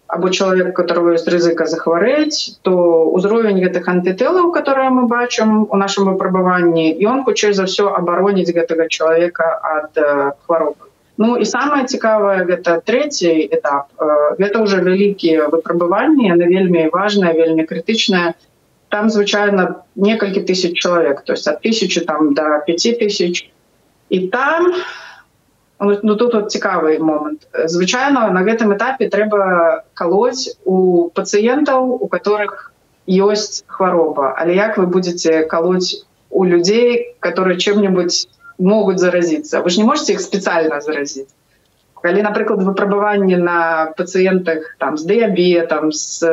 [0.08, 2.74] або чалавек которого ёсць рызыка захварэць то
[3.12, 8.88] ўзровень гэтых антытэлаў которые мы бачым у нашым выпрабаванні ён хутчэй за ўсё абароніць гэтага
[8.88, 9.92] чалавека ад
[10.48, 10.88] хваробы.
[11.18, 13.90] Ну і самае цікавае гэта трэці этап.
[14.40, 18.38] Гэта уже вялікія выпрабаванні яны вельмі важная вельмі крытычная
[18.88, 23.52] там звычайна некалькі тысяч чалавек то есть от тысячи там до пяти тысяч.
[24.10, 24.72] І там
[25.80, 32.74] ну, тут вот цікавы момант звычайно на гэтым этапе трэба колоть у пацыентаў у которых
[33.08, 34.34] ёсць хвароба.
[34.38, 40.14] Але як вы будете колоть у людзей которые чем-нибудь могуць заразиться вы ж не можете
[40.14, 41.30] их специально заразить
[42.02, 46.26] калі напрыклад выпрабаванне на пацыентах там з дыябетам з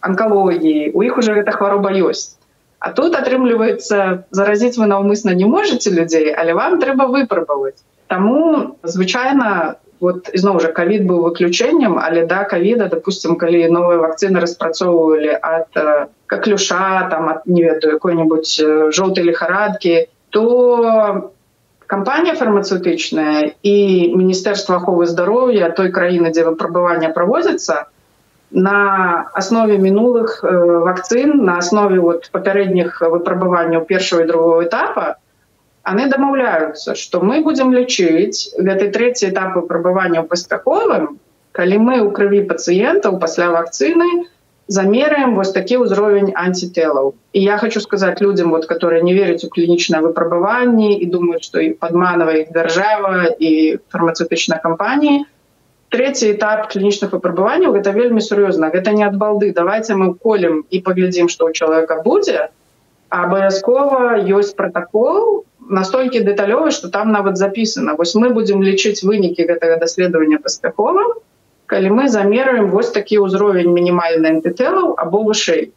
[0.00, 2.36] анкалогіі у іх уже гэта хвароба ёсць.
[2.78, 9.76] А тут атрымліваецца заразіць вы наўмысна не можете людзей але вам трэба выпрабаваць Таму звычайна
[10.00, 15.80] вот ізноў жа кавід быў выключэннем але да кавіда допустим калі новыя вакцыны распрацоўвалі ад
[16.26, 18.50] каклюша там от не ведаю какой-нибудь
[18.92, 21.32] жоўтай лихарадкі то
[21.86, 23.76] кампанія фармацэўтычная і
[24.20, 27.86] міністэрства аховы здароўя той краіны дзе выпрабавання праводзіцца
[28.50, 28.78] на
[29.34, 35.16] аснове мінулых вакцын на аснове вот папярэдніх выпрабаванняў першого і другого этапа
[35.86, 41.18] они дамаўляюцца что мы будем лічыць гэты третий этап выпрабавання паспяховым
[41.58, 44.08] калі мы ў крыві пацыентаў пасля вакцыны
[44.78, 49.52] замеряем вось такі ўзровень антитэлаў і я хочу сказать людям вот которые не веряць у
[49.54, 55.22] клінічнае выпрабаванні і думают что і падманавая их дзяржава і фармацевтычнай кампаніі
[55.94, 59.54] третий этап клінічных выпрабаванняў гэта вельмі сур'ёзна гэта не ад балды.
[59.54, 62.50] Давайте мы колем і паглядзім что у чалавека будзе
[63.08, 67.94] абавязкова ёсць протокол настолькі дэталёвы что там нават записано.
[67.94, 71.16] Вось мы будем лічыць вынікі гэтага даследавання паспяхова
[71.66, 75.74] калі мы замеряем вось такі ўзровень мінімальны антытэлаў або вышэй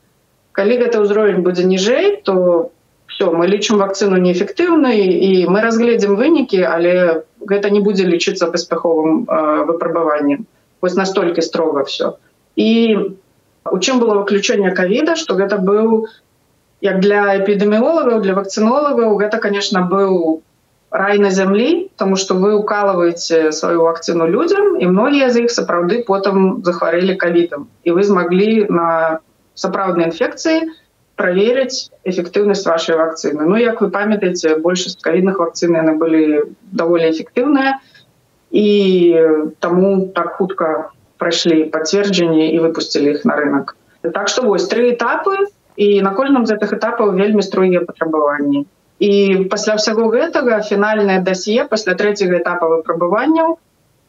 [0.53, 2.69] калі гэты ўзровень будзе ніжэй то
[3.09, 9.25] все мы лічым вакцыну неэфектыўнай і мы разгледзім вынікі але гэта не будзе лічыцца паспяховым
[9.25, 10.45] э, выпрабаваннем
[10.81, 12.13] вось настолькі строга все
[12.55, 12.69] і
[13.65, 16.05] у чым было выключэнне кавіда что гэта быў
[16.81, 20.41] як для эпідэміолагаў для вакцынолагаў гэта конечно быў
[20.91, 26.03] рай на зямлі тому что вы укалываете сваю вакцыну людям і многія з іх сапраўды
[26.07, 29.19] потым захварэлі кавітам і вы змаглі на
[29.53, 30.71] сапраўднай інфекцыі
[31.19, 37.77] проверить эфектыўнасць вашей вакцыны Ну як вы памятаеце большасць кавідных вакцын яны былі даволі эфектыўныя
[38.51, 38.69] і
[39.59, 40.89] таму так хутка
[41.19, 43.75] прайшлі пацверджанні і выпусцілі іх на рынок.
[44.01, 48.65] Так что вось тры этапы і на кожным з гэтых этапаў вельмі строгія патрабаванні
[48.99, 49.11] і
[49.51, 53.55] пасля ўсяго гэтага фінальнае дасье пасля трэцяга этапа выпрабаванняў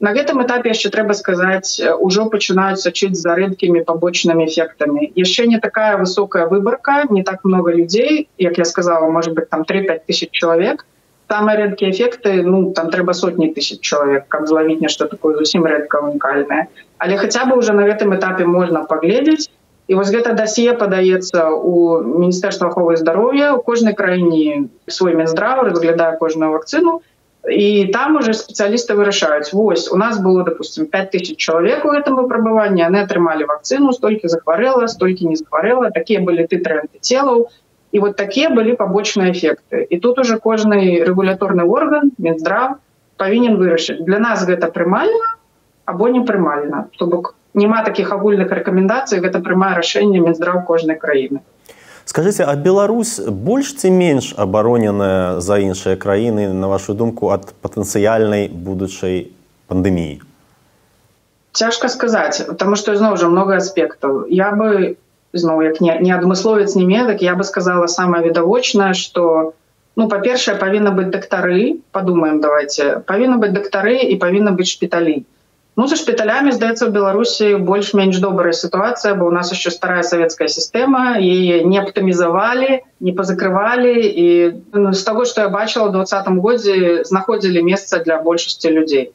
[0.01, 1.79] на гэтым этапе яшчэ трэба сказаць
[2.09, 7.77] ужо пачынаюць сачыць за рэдкімі пабочнымі эфектамі яшчэ не такая высокая выбарка не так много
[7.77, 10.87] людзей як я сказала может быть там 35 тысяч чалавек
[11.31, 16.03] самые рэдкія эфекты ну там трэба сотні тысяч чалавек каб злавіць нешта такое зусім рэдка
[16.11, 16.67] унікальнае
[16.99, 19.53] але хаця бы уже на гэтым этапе можна паглядзець
[19.91, 26.13] і вось гэта дасе падаецца у міністэрства аховы здароўя у кожнай краіне свой мінздрав разглядае
[26.21, 27.01] кожную вакцыну
[27.57, 32.85] і там уже спецыялісты вырашаюць Вось у нас было допустим 5000 чалавек у гэтым выпрабаванні
[32.85, 37.49] яны атрымалі вакцыну столькі захварэла столькі не захварэла такія былі ты тренды целаў
[37.91, 42.79] і вот такія былі пабочныя эфекты і тут уже кожны рэгуляторны орган мінздрав
[43.17, 45.35] павінен вырашыць для нас гэта прымальна
[45.85, 51.41] або непрымальна то бок няма таких агульных рэкамендацый гэта прымае рашэнне мінздраў кожнай краіны
[52.05, 58.49] скажите а Беларусь больш ці менш абароненая за іншыя краіны на вашу думку ад патэнцыяльнай
[58.49, 59.31] будучай
[59.69, 60.21] пандеміі
[61.53, 64.97] цяжка сказаць потому что ізноў жа много аспектаў я бы
[65.33, 69.55] зноў як не, не адмысловец не медак я бы сказала самое відавочнае что
[69.97, 75.27] ну па-першае павінна быць дактары подумаем давайте павінна быць дактары і павінна быць шпіталей
[75.81, 80.49] Ну за шпіталямі здаецца ў беларусі больш-менш добрая сітуацыя бо у нас еще старая савецкая
[80.53, 81.31] сістэма і
[81.65, 84.27] не аптымізавалі не пазакрывалі і
[84.77, 89.07] ну, з таго што я бачыла ў двадцатым годзе знаходзілі месца для большасці людзей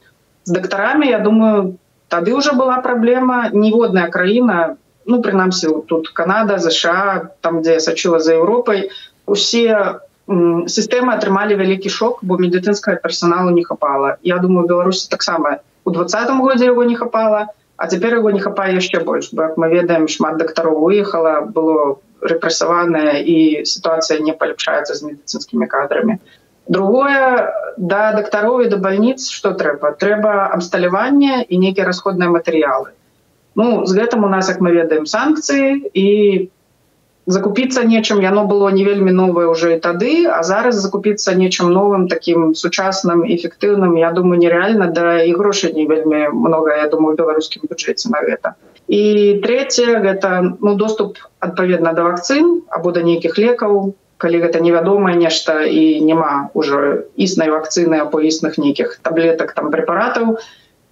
[0.49, 1.77] з дактарамі я думаю
[2.15, 4.57] тады уже была праблема ніводная краіна
[5.05, 8.89] ну прынамсі тут Канада ЗША там дзе я сачыла за Еўропай
[9.37, 15.74] усе сістэмы атрымалі вялікі шок бо медыцынскага персоналу не хапала я думаю беларусі таксама не
[15.85, 19.69] у двадцатым годзе его не хапала а цяпер его не хапае яшчэ больш бо мы
[19.69, 26.17] ведаем шмат дактароў выехала было рэпрэсаваная і сітуацыя не паляпшаецца з медыцынскімі кадрамі.
[26.67, 29.93] Другое да дактароў і да бальніц что трэба?
[30.01, 32.95] Трэба абсталяванне і нейкія расходныя матэрыялы.
[33.55, 36.49] Ну з гэтым у нас як мы ведаем санкцыі і
[37.25, 42.07] закупіцца нечым яно было не вельмі новае уже і тады а зараз закупіцца нечым новым
[42.07, 47.65] таким сучасным эфектыўным я думаю нереальна да і грошай не вельмі много я думаю беларускім
[47.69, 48.53] бюджэце на гэта
[48.87, 53.95] і третье гэта ну доступ адпаведна да вакцын або да нейкіх лекаў.
[54.15, 60.37] Калі гэта невядомае нешта і няма уже існай вакцыны або існых нейкіх таблетак там прэпаратаў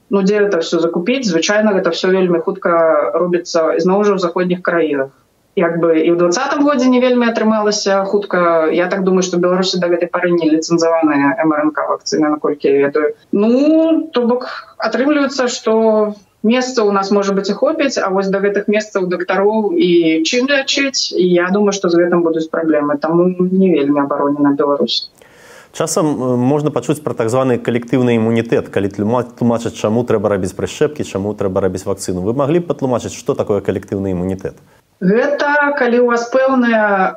[0.09, 1.23] ну дзе это все закупіць?
[1.23, 5.13] Звычайна гэта все вельмі хутка робіцца ізноў жа ў заходніх краінах
[5.55, 8.69] як бы і ў двадцатым годзе не вельмі атрымалася хутка.
[8.73, 13.13] Я так думаю что беларусі да гэтай пары не ліцэнзаваная мрнк вакцыны наколькі я ведаю.
[13.31, 18.41] Ну то бок атрымліваецца что месца у нас можа быть і хопіць а вось да
[18.41, 22.97] гэтых месцаў дактароў і чым лячыць і я думаю что з гэтым будуць праблемы.
[22.97, 25.09] Таму не вельмі абаронена Беларусь.
[25.73, 26.05] Часам
[26.37, 31.61] можна пачуць пра так званы калектыўны імунітэт калі тлумачыць чаму трэба рабіць прышчэпкі чаму трэба
[31.61, 32.21] рабіць вакцыну.
[32.21, 34.57] Вы маглі патлумачыць что такое калектыўны імунітэт
[35.01, 36.73] Гэта калі у вас пэўны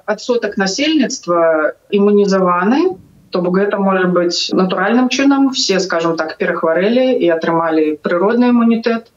[0.07, 2.97] адсотак насельніцтва імунізаваны,
[3.31, 9.13] то бок гэта можа быць натуральным чынам все скажем так перахварэлі і атрымалі прыродны імунітэт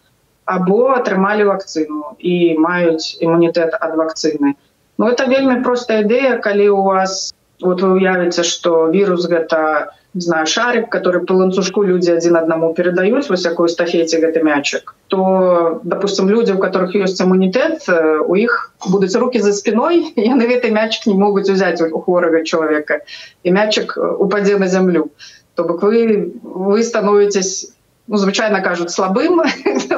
[0.49, 4.57] або атрымалі вакцыну і маюць імунітэт ад вакцыны.
[4.97, 10.21] Ну это вельмі простая ідэя, калі у вас вот вы уявіце, што вірус гэта, не
[10.21, 15.81] знаю шарик который по ланцужку люди один одному передают во всякую эстафете гэты мячик то
[15.83, 20.71] допустим люди у которых есть иммунитет э, у их будут руки за спиной на этой
[20.71, 23.01] мячик не могут взять у хворого человека
[23.43, 25.11] и мячик э, упаде на землю.
[25.55, 27.71] То бок вы вы становитесь
[28.07, 29.41] ну, звычайно кажут слабым.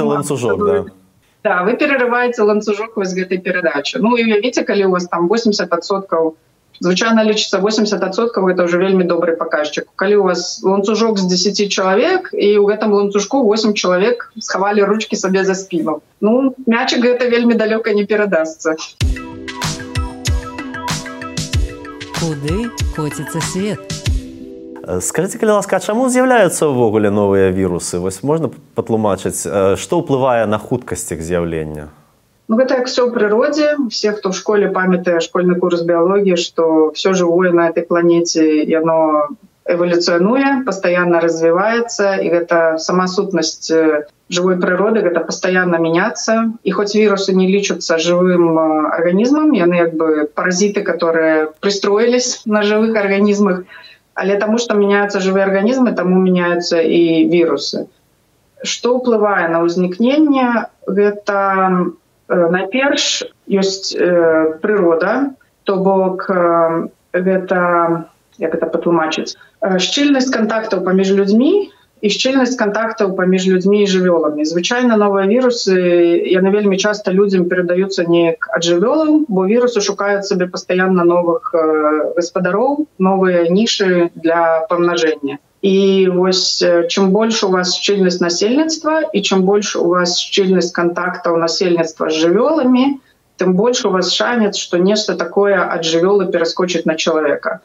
[0.00, 0.84] Ланцужок да.
[1.42, 1.62] да.
[1.64, 3.96] Вы перерываете ланцужок из гэтай передачи.
[3.96, 6.34] Ну и видите коли у вас там 80 отсотков
[6.80, 12.32] звычайна лічыцца 80соткаў это уже вельмі добрый паказчик калі у вас ланцужок з 10 чалавек
[12.32, 17.54] і у гэтым ланцужку 8 чалавек схавалі ручки сабе за спіну ну мячик гэта вельмі
[17.54, 18.76] далёка не перадастся
[22.20, 23.80] куды коціцца свет?
[25.00, 28.00] Скажите калі ласка чаму з'яўляюцца ўвогуле новыя вірусы?
[28.00, 29.44] Вось можна патлумачыць
[29.76, 31.88] што ўплывае на хуткасць іх з'яўлення
[32.50, 36.90] Ну, гэта як все ў прыродзе все хто в школе памятае школьны курс біялогіі что
[36.98, 39.30] все жывое на этой планете яно
[39.70, 43.70] эволюцыянуе постоянно развіваецца і гэта сама сутнасць
[44.30, 46.50] живой прыроды гэта постоянно меняться.
[46.66, 48.58] І хоць вирусы не лічацца живым
[48.98, 53.62] арганізмам яны як бы паразиты которые пристроились на живых арганізмах
[54.14, 57.86] але тому что меняются живые арганізмы тому меняются і вирусы.
[58.66, 61.94] Что ўплывае на ўзнікненне гэта
[62.30, 68.06] найперш ёсць э, прырода то бок э, гэта
[68.38, 71.52] як это патлумачыць шчыльнасць кантактаў паміж людзьмі
[72.00, 74.46] і шчыльнасць кантактаў паміж людзьмі і жывёламі.
[74.48, 75.76] Звычайна новыя вірусы
[76.32, 82.14] яны вельмі часта людзям перадаюцца неяк ад жывёлаў бо вірусы шукаюць сабе пастаянна новых э,
[82.16, 89.44] гаспадароў новыя нішы для памнажэння і вось чым больш у вас шчыльнасць насельніцтва і чым
[89.44, 92.84] больш у вас шчыльнасць контактаў насельніцтва з жывёламі
[93.36, 97.60] тым больш у вас шанец што нешта такое ад жывёлы пераскочыць на чалавека.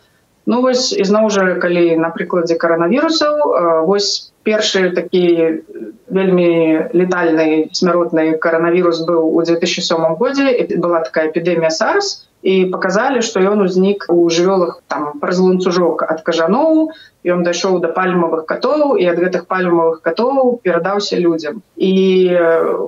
[0.45, 5.23] Ну вось ізноў жа калі на прыкладзе каранавірусаў вось першы такі
[6.12, 6.51] вельмі
[6.93, 13.65] летальны смяротны каранавірус быў у 2007 годзе была такая эпідэмія сарс і показалі что ён
[13.65, 16.93] узнік у жывёлах там праз ланцужок ад кажаноў
[17.25, 21.93] ён дайшоў до пальмавых катоў і ад гэтых пальмавых катоў перадаўся людзям і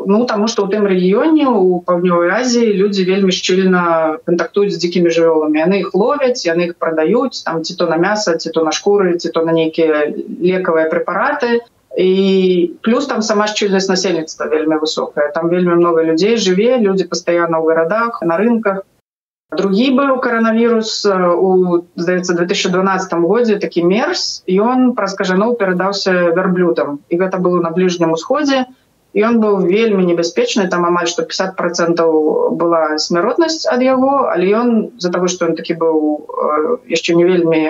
[0.05, 3.81] ну таму что ў тым рэгіёне у паўднёвай Азіі людзі вельмі шчыльна
[4.29, 8.37] кантактуюць з дзікімі жывёламі яны іх ловяць яны іх прадаюць там ці то на мяса
[8.37, 10.05] ці то на шкуры ці то на нейкія
[10.37, 11.65] лекавыя прэпараты
[11.97, 15.31] і плюс там сама шчыльнасць насельніцтва вельмі высокая.
[15.33, 18.85] Там вельмі много людзей жыве людзі пастаянна ў гарадах на рынках
[19.51, 27.19] другі быў каранавірус у здаецца 2012 годзе такі мерз ён праз кажаноў перадаўся вярблютам і
[27.21, 28.65] гэта было на бліжнім усходзе
[29.15, 32.11] ён быў вельмі небяспечны там амаль што 50 процентаў
[32.59, 34.67] была смяротнасць ад яго але ён
[34.99, 36.27] з-за таго што ён такі быў
[36.91, 37.63] яшчэ не вельмі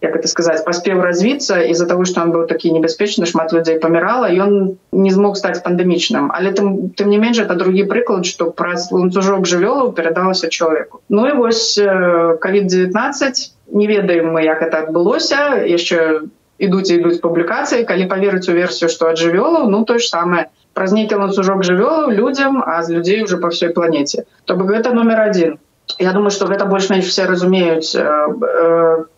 [0.00, 4.28] як это сказаць паспеў развіцца из-за того что он быў такі небяспечны шмат людзей памірала
[4.28, 8.90] ён не змог стаць пандемічным але тым тым не менш это другі прыклад что праз
[8.92, 15.64] ланцужок жывёлаў перадалася чалавеку ну і вось covid 19 не ведаем мы як это адбылося
[15.64, 16.28] яшчэ
[16.58, 20.46] ідуць ідуць публікацыі калі поверыць у версію что ад жывёлаў ну то ж самое.
[20.76, 24.24] Праз нейкі ланцужок жывёлаў людзям а з людзей уже по всей планете.
[24.44, 25.58] То бок гэта номер один
[25.98, 27.94] Я думаю, што гэта больш-менш все разумеюць.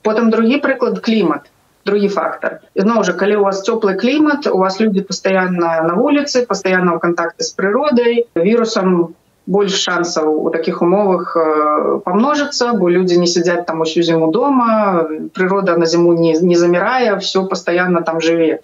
[0.03, 1.49] Потым другі прыклад клімат.
[1.89, 6.45] другі фактор ізноў жа калі у вас цёплы клімат у вас людзі пастаянна на вуліцы
[6.51, 9.15] пастаянна ў кантакты з прыродай вірусам
[9.49, 11.45] больш шансаў у такіх умовах э,
[12.05, 17.17] памножыцца бо людзі не сядзяць там усю зіму дома прырода на зіму не, не замірае
[17.25, 18.61] все пастаянна там жыве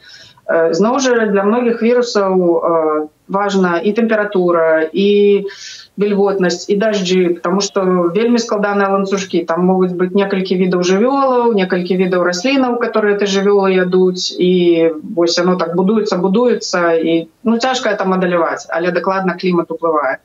[0.49, 5.49] зноў жа для многіх вірусаў э, важна і тэмпература і
[5.97, 7.81] вільготнасць і дажджы потому что
[8.13, 13.73] вельмі складаныя ланцужкі там могуць быць некалькі відаў жывёлаў некалькі відаў раслінаў которые ты жывёлы
[13.73, 19.73] ядуць і вось оно так будуецца будуецца і ну цяжка это мадаляваць але дакладна клімат
[19.73, 20.21] уплывае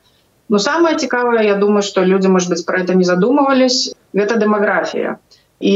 [0.52, 5.16] но самое цікавае я думаю что людзі может быть про это не задумывались гэта дэмаграфія
[5.60, 5.72] і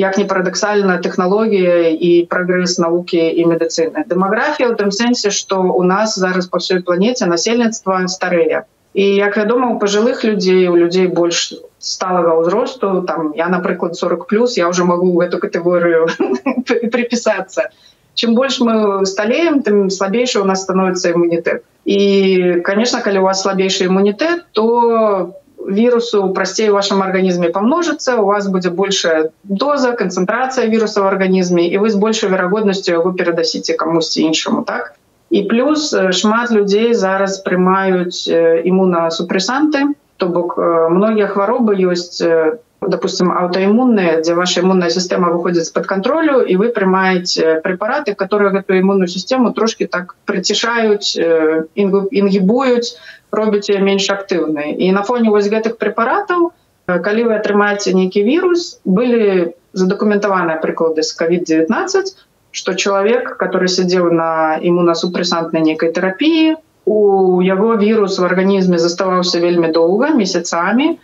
[0.00, 5.84] як не парадаксальна тэхналогія і прагрэс навукі і медыцыны дэмаграфія ў тым сэнсе што у
[5.84, 8.64] нас зараз па ўсёй планеце насельніцтва старыя
[8.96, 14.24] і як вядома у пажилых людзей у людзей больш сталага ўзросту там я напрыклад 40
[14.26, 16.08] плюс я уже могу в эту катэгорыю
[16.96, 17.68] припісацца
[18.14, 22.00] чем больше мы сталеем тым слабейшы у нас становится імунітэт і
[22.64, 25.36] конечно калі у вас слабейшы імунітэт то
[25.68, 31.66] вирусу прасцей у вашем арганізме памножыцца у вас будзе большая доза канцэнтрацыя вируса в арганізме
[31.68, 34.94] і вы з большай верагоднасцю яго перадасіце камусьці іншаму так?
[35.30, 42.22] І плюс шмат людзей зараз прымаюць імунасупрэсанты то бок многія хваробы ёсць
[42.80, 48.78] допустим аўтаімунныя дзе ваша імунная сістэма выходзіць з-пад кантролю і вы прымаеце прэпараты которые гэтую
[48.80, 52.90] імунную сістэму трошки так прыцішаюць інгібуюць
[53.32, 56.52] робяць менш актыўнай і на фоне вось гэтых прэпаратаў
[56.86, 62.14] калі вы атрымаеце нейкі вірус былі задакументаваныя прыклады з covid 19
[62.50, 66.56] что человек который сидел на иммуносупрессантной некой терапии
[66.86, 70.98] у его вирус в организме заставался вельмі долго месяцами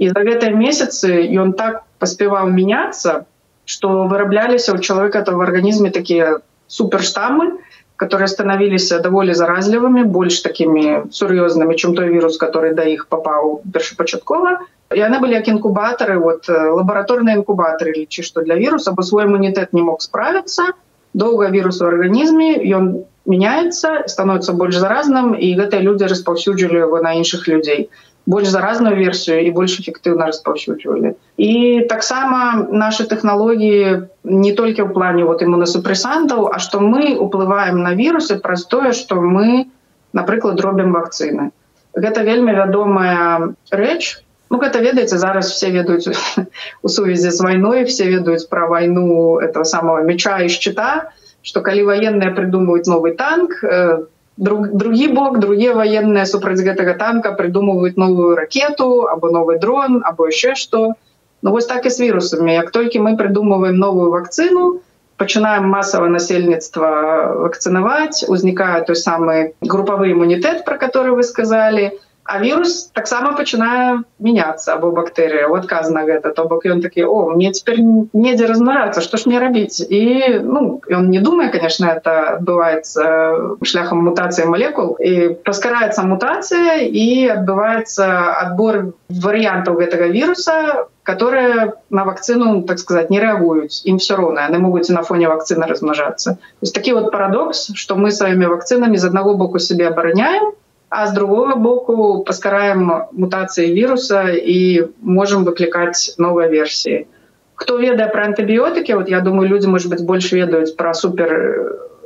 [0.00, 3.26] и за гэтые месяцы он так поспевал меняться
[3.66, 7.60] что выраблялись у человека это в организме такие суперштаммы
[7.96, 14.60] которые становились довольно заразливыми больше такими серьезными чем той вирус который до их попал першапочаткова
[14.94, 19.74] и она были как инкубаторы вот лабораторные инкубаторы лечи что для вируса бы свой иммунитет
[19.74, 20.72] не мог и
[21.14, 27.14] доўга вірус у арганізме ён меняется становится больш заразным і гэтыя людзі распаўсюджвалі его на
[27.18, 27.90] іншых людзей
[28.30, 31.52] больш заразную версію і больш эфектыўна распаўсюджвалі і
[31.90, 38.38] таксама наши тэхналогіі не толькі ў плане вот імунасупрэсантаў а што мы уплываем на вірусы
[38.38, 39.66] праз тое што мы
[40.14, 41.50] напрыклад робім вакцыны
[41.94, 46.10] гэта вельмі вядомая рэч Ну, гэта ведаеце зараз все ведаюць
[46.82, 51.86] у сувязі з вайной все ведаюць пра вайну этого самого меча і шчыта что калі
[51.86, 54.02] военные придумываюць новый танк э,
[54.40, 60.26] друг, другі бок другие военные супраць гэтага танка придумываюць новую ракету або новый дрон або
[60.26, 60.94] еще что
[61.42, 64.82] Ну вось так і с вирусами як толькі мы придумываем новую вакцину
[65.16, 66.90] пачынаем массово насельніцтва
[67.44, 74.04] вакцынаваць узнікае той самы групавы імунітэт про который вы сказали то а вирус таксама пачынае
[74.18, 76.30] меняться або бактэрыя вот адказ на гэта.
[76.30, 80.80] То бок ён такі о мне теперь недзе размножацца что ж мне рабіць і ну
[80.90, 84.94] он не думае конечно это адбываецца шляхам мутацыі молекул.
[85.02, 88.06] І паскараецца мутацыя і адбываецца
[88.46, 94.58] адбор варыянтаў гэтага вируса которые на вакцину так сказать не реагуюць им все роўно яны
[94.62, 96.38] могуць на фоне вакцины размножацца
[96.74, 100.52] такі вот парадокс что мы сваімі вакцинами з аднаго боку себе абараняем
[100.90, 107.06] а з другого боку паскараем мутацыі віруса і можем выклікаць новыя версіі
[107.54, 111.30] хто ведае про антыбіотыкі вот я думаю люди может быть больше ведаюць про супер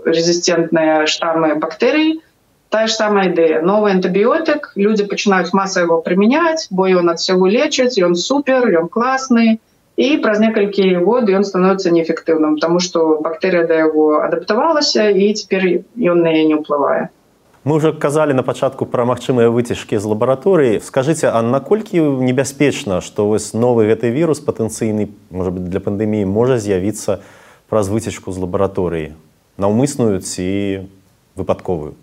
[0.05, 2.21] резистентныя штаммы бактэрый
[2.69, 7.47] тая ж самая ідэя новый антыбіотык люди пачынаюць маса его прымяняць бо ён ад всего
[7.47, 9.63] лечыць ён супер ён класны
[9.97, 15.87] і праз некалькі год ён становится неэфектыўным тому что бактэрыя да яго адаптавалася і теперь
[15.97, 17.14] ён на яе не ўплывае
[17.65, 20.81] Мы уже казалі на пачатку пра магчымыя выцяжкі з лабараторыі.
[20.85, 26.61] Скажыце, а наколькі небяспечна, што вось новы гэты вірус патэнцыйны можа быть для пандэміі можа
[26.61, 27.25] з'явіцца
[27.73, 29.17] праз выцяжку з лабараторыі,
[29.57, 30.85] наўмысную ці
[31.41, 31.97] выпадковую.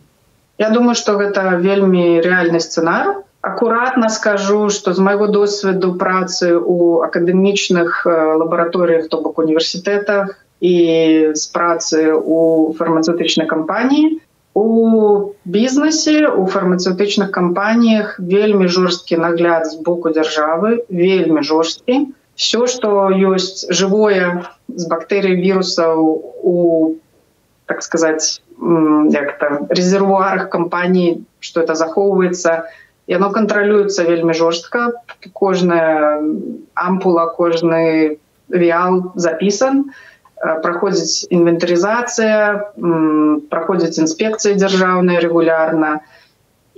[0.58, 3.22] Я думаю, што гэта вельмі рэальны сцэнар.
[3.46, 10.74] Акуратна скажу, што з майго досведу працы ў акадэмічных лабараторыях, то бок універсітэтах і
[11.38, 14.18] з працы ў фармацэўтычнай кампаніі,
[14.54, 22.12] У бізнесе у фармацэўтычных кампаніях вельмі жорсткі нагляд з боку дзяржавы вельмі жорсткі.
[22.36, 26.04] Все что ёсць жывое з бактэрый вірусаў
[26.44, 26.56] у
[27.66, 32.68] так сказать як там резервуарах кампаній что это захоўваецца
[33.08, 34.92] яно кантралюецца вельмі жорстка.
[35.32, 36.20] Кожная
[36.76, 38.20] ампула кожны
[38.52, 39.96] віал запісан
[40.42, 42.74] праходзіць інвентарызацыя
[43.54, 46.00] праходзіць інспекцыі дзяржаўныя рэгулярна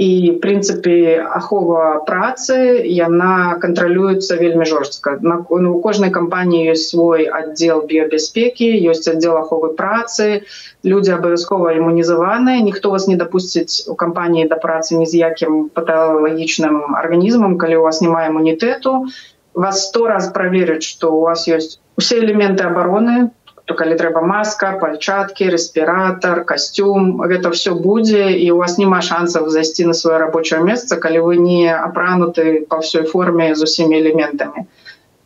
[0.03, 7.29] і прынцыпе ахова працы яна кантралюецца вельмі жорстка на ну, у кожнай кампаніі ёсць свой
[7.29, 10.49] аддзел біябяспекі ёсць аддзел аховы працы.
[10.83, 16.97] Людзі абавязкова імунізаваныя ніхто вас не дапусціць у кампаніі да працы ні з якім паталагічным
[16.97, 19.05] арганізмам калі у вас няма імунітэту
[19.53, 23.29] вас сто раз праверыць што у вас ёсць усе элементы абароны
[23.65, 29.47] то калі трэба маска пальчаткі рэспіратор касцюм гэта все будзе і у вас няма шансаў
[29.55, 34.67] зайсці на сваё рабочее месца калі вы не апрануты па ўсёй форме з усімі элементамі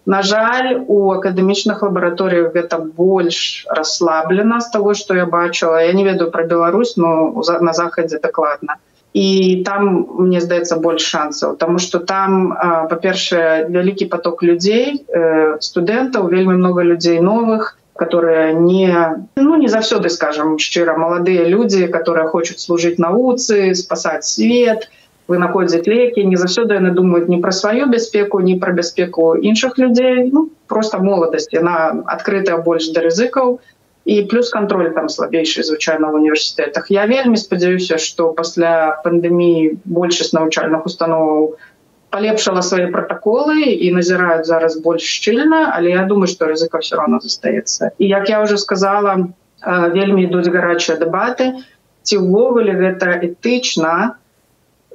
[0.06, 6.06] на жаль у акадэмічных лабараторыях гэта больш расслаблена з того что я бачыла я не
[6.06, 8.78] ведаю про Беларусь но на захадзе дакладна
[9.18, 12.54] і там мне здаецца больш шансаў тому что там
[12.94, 18.90] па-першае вялікі поток людзей э, студэнтаў вельмі много людзей новых которые не,
[19.36, 24.90] ну, не завсёды, скажем, щиро молодые люди, которые хочуць служыць навуцы, спасаць свет,
[25.28, 30.30] вынаходзяць лекі, не заўсёды яны думаюць не пра сваю бяспеку, не пра бяспеку іншых людзей.
[30.32, 33.60] Ну, просто моладасць, яна адкрытая больш да рызыкаў,
[34.08, 36.88] і плюс кантроль там слабейшы звычайна ў універсітэтах.
[36.88, 41.60] Я вельмі спадзяюся, што пасля пандэміі большасць навучальных установаў
[42.10, 47.20] полепшала свои протоколы и назирают зараз больше щільно, але я думаю, что рызыка все равно
[47.20, 47.92] застаецца.
[47.98, 49.28] І як я уже сказала,
[49.66, 51.64] вельмі ідуць гарачыя дэбаты,
[52.04, 54.16] ці ўвогуле гэта этычна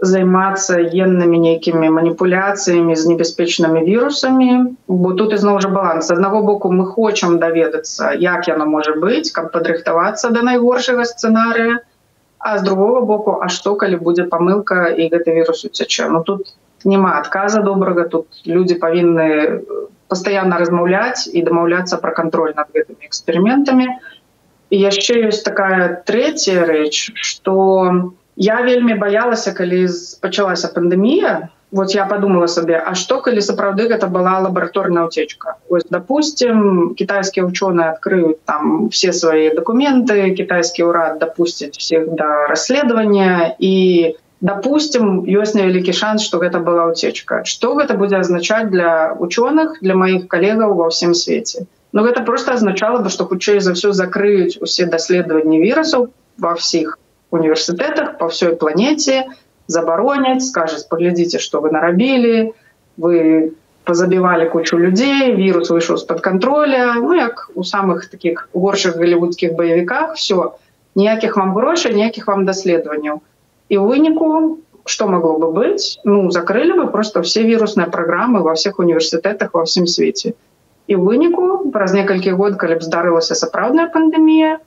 [0.03, 6.11] займацца геннымі нейкімі маніпуляцыямі з небяспечнымі вірусамі, бо тут ізноў жа баланс.
[6.11, 11.79] Аднаго боку мы хочам даведацца, як яно можа быць, каб падрыхтавацца да найгоршага сцэнарыя,
[12.39, 16.09] а з другого боку, а што калі будзе памылка і гэты вірус уцячэ.
[16.11, 16.51] Ну тут
[16.85, 19.62] няма адказа добрага тут люди павінны
[20.09, 23.89] постоянно размаўляць і дамаўляцца про контроль над гэтымі экспериментами.
[24.72, 29.89] І яшчэ ёсць такая третья рэч что я вельмі боялася калі
[30.20, 35.85] пачалася пандемія вот я подумала сабе а что калі сапраўды гэта была лабараторная утечка ось
[35.91, 44.16] допустим китайскія ученые открыют там все свои документы китайский урад допустить всех до расследования и
[44.43, 47.45] допустим ёсць невялікі шанс что гэта была утечка.
[47.47, 52.55] Что гэта будзе азначаць для ученых для моих коллегаў ва ўсім свеце но гэта просто
[52.55, 56.99] означало бы что хутчэй за все закрыюць усе даследаванні вирусаў во всіх
[57.30, 59.26] універсітэтах по всей планете
[59.68, 62.53] забароняць скажет поглядзіце что вы нарабілі
[62.97, 63.53] вы
[63.84, 70.16] позабівалі кучу людзей вирус выйшаў з-под контроля ну як у самых таких горшых голливудских баевіках
[70.16, 70.51] все
[70.95, 73.20] ніякіх вам грошай ніякіх вам даследаванняў
[73.73, 75.99] И в вынику, что могло бы быть?
[76.05, 80.35] Ну, закрыли бы просто все вирусные программы во всех университетах во всем свете.
[80.89, 84.59] И в вынику, праз некалькі год, калі б здарылася сапраўдная пандемія,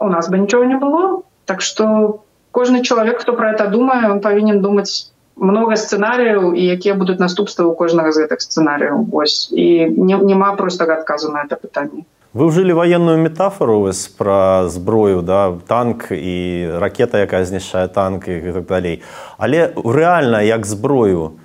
[0.00, 1.24] у нас бы ничего не было.
[1.44, 6.94] Так что кожны человек, кто про это думае, он повинен думать много сцэнарыяў і якія
[6.94, 11.60] будуць наступствы у кожнага з гэтых сцэнарыяў ось і не, няма простага адказу на это
[11.60, 13.86] пытанне вы ўжылі военную метафору
[14.18, 19.02] пра зброю да танк і ракета якая знішчае танк і так далей
[19.38, 21.38] але рэальна як зброю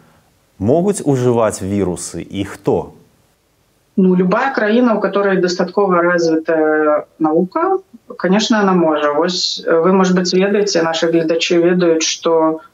[0.57, 2.97] могуць ужываць вірусы і хто
[3.97, 7.77] ну любая краіна у которой дастаткова развітая наука
[8.17, 12.65] конечно она можа вось вы может быть ведаеце наши гледачы ведаюць что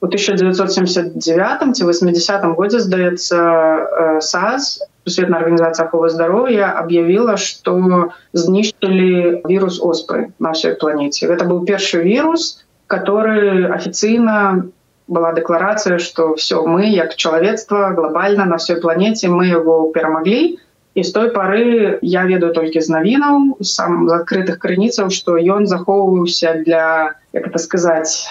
[0.00, 9.80] у 1979 ці 80 годзе здаецца саз Сусветная организация оховы здоровья объявила, что знищили вирус
[9.80, 11.26] оспы на всей планете.
[11.26, 14.70] Это был первый вирус, который официально
[15.06, 20.58] была декларация, что все, мы, как человечество, глобально на всей планете, мы его перемогли.
[20.94, 25.66] И с той поры я ведаю только из новинов, сам з открытых крыніцаў, что ён
[25.66, 28.28] захоўваўся для, как это сказать,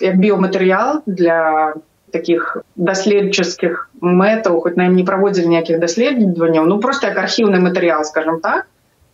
[0.00, 1.74] биоматериал для
[2.12, 8.04] таких даследческих мэтаў хоць на ім не праводзілі ніякіх даследаванняў ну просто як архіўны матэрыял
[8.04, 8.68] скажем так.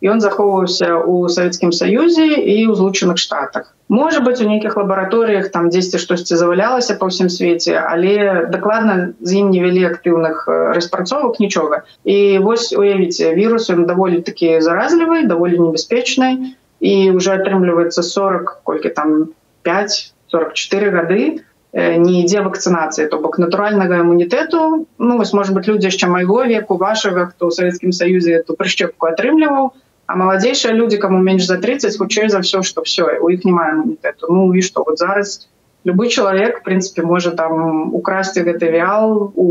[0.07, 3.75] Он захоўваўся у савецкім саюзе і ў злучаных штатах.
[3.89, 9.43] Можа быть у нейкіх лабараторыях там дзесьці штосьці завалялася па ўсім свеце але дакладна з
[9.43, 10.47] ім не вялі актыўных
[10.79, 18.07] распрацовак нічога і вось уявіце вірус ён даволі такі заразлівы даволі небяспечны і уже атрымліваецца
[18.07, 19.35] 40 колькі там
[19.67, 19.99] 5
[20.31, 25.93] 44 гады то не ідзе вакцынацыі то бок натуральнага імунітэту ну вось может быть людзі
[25.93, 29.77] яшчэ майго веку вашага хто ў савецкім саюзе эту прышчепку атрымліваў
[30.09, 33.69] а маладзейшыя людзі каму менш за 30 хутчэй за все что все у іх няма
[33.77, 35.49] імунітэту ну і что вот зараз
[35.85, 39.49] любой чалавек прынцыпе можа там украсці гэты віал у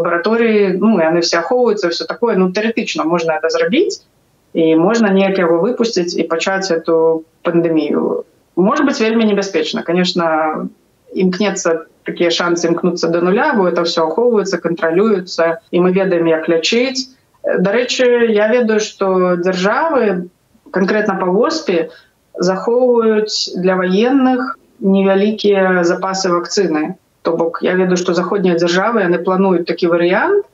[0.00, 4.00] лабараторыі ну яны все ахоўваюцца все такое ну тэоретычна можна это зрабіць
[4.52, 8.24] і можна неяк яго выпусціць і пачаць эту пандемію.
[8.56, 10.68] Может быть вельмі небяспечна конечно
[11.14, 16.48] імкнецца такія шансы імкнуцца до нуля бо это все ахоўваецца кантралююцца і мы ведаем як
[16.48, 17.10] лячыць.
[17.44, 20.28] Дарэчы я ведаю что дзяржавы
[20.70, 21.90] конкретно по воспе
[22.36, 26.96] захоўваюць для военных невялікія запасы вакцыны.
[27.22, 30.46] То бок я ведаю что заходнія дзяржавы яны плануюць такі варыянт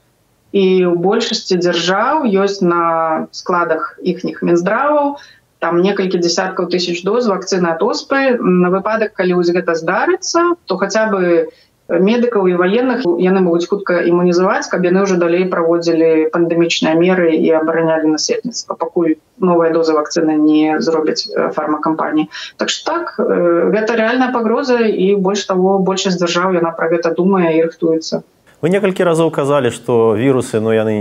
[0.53, 5.19] і ў большасці дзяржаў ёсць на складах іхніх мінздраваў
[5.59, 8.37] там некалькі десяткаў тысяч доз вакцыны ад оспы.
[8.41, 11.49] На выпадак калі вось гэта здарыцца то хаця бы
[11.89, 17.51] медыкаў і военных яны могуць хутка імунізаваць каб яны ўжо далей праводзілі пандемічныя меры і
[17.59, 22.27] абаранялі насельніцтва пакуль новая доза вакцыны не зробяць фармакампаніі
[22.59, 27.55] так что так гэта рэальная пагроза і больш таго большасць дзяржаў яна пра гэта думае
[27.59, 28.27] і рыхтуецца
[28.63, 30.95] вы некалькі разоў казалі што вірусы ну яны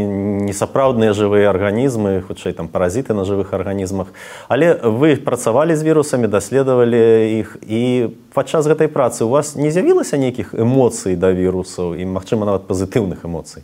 [0.48, 4.12] не сапраўдныя жывыя арганізмы хутчэй там паразіты на жывых арганізмах.
[4.48, 7.00] Але вы працавалі з вірусамі даследавалі
[7.40, 12.46] іх і падчас гэтай працы у вас не з'явілася нейкіх эмоцый да вірусаў і магчыма
[12.46, 13.64] нават пазітыўных эмоцый?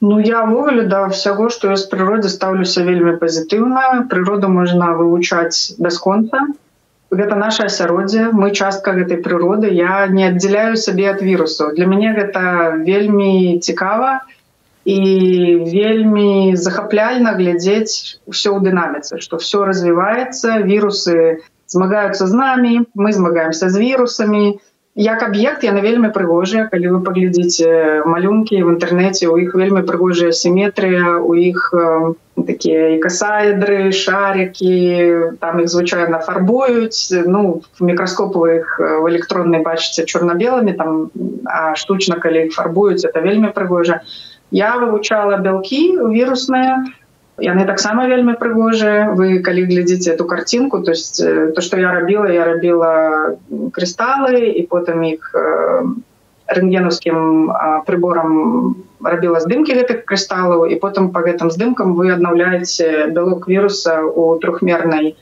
[0.00, 4.10] Ну я ввогуле да ўсяго што я з прыродзе стаўлюся вельмі пазітыўна.
[4.10, 6.50] Прыроду можна вывучаць бясконца
[7.10, 9.72] гэта наше асяроддзе мы частка гэтай прыроды.
[9.72, 11.74] Я не аддзяляю сабе ад вірусаў.
[11.74, 14.24] Для мяне гэта вельмі цікава
[14.84, 14.98] і
[15.64, 21.40] вельмі захапляльна глядзець ўсё ў дынаміцы што все развіваецца вірусы
[21.72, 24.60] змагаюцца з намі мы змагаемся з вірусамі
[24.94, 30.30] як аб'ект яны вельмі прыгожыя калі вы паглядзіце малюнкі в інтэрнэце у іх вельмі прыгожая
[30.30, 39.10] сіметрыя у іх у такія касаедры шарики там их звычайно фарбуюць ну в мікроскопавых в
[39.10, 41.10] электроннай бачыце чорна-белымі там
[41.74, 44.00] штучна калі фарбуюць это вельмі прыгожа.
[44.50, 46.86] Я вывучала бялкі вірусныя
[47.42, 52.30] яны таксама вельмі прыгожыя вы калі глядзіце эту картинку то есть то что я рабіла
[52.30, 53.36] я рабіла
[53.74, 55.34] крысталы і потым іх
[56.46, 57.50] рэнтгенаўскім
[57.86, 58.32] прыборам
[59.02, 65.16] рабіла здымкі гэтых крысталаў і потым по гэтым здымкам вы аднаўляеце бялок віруса у трохмернай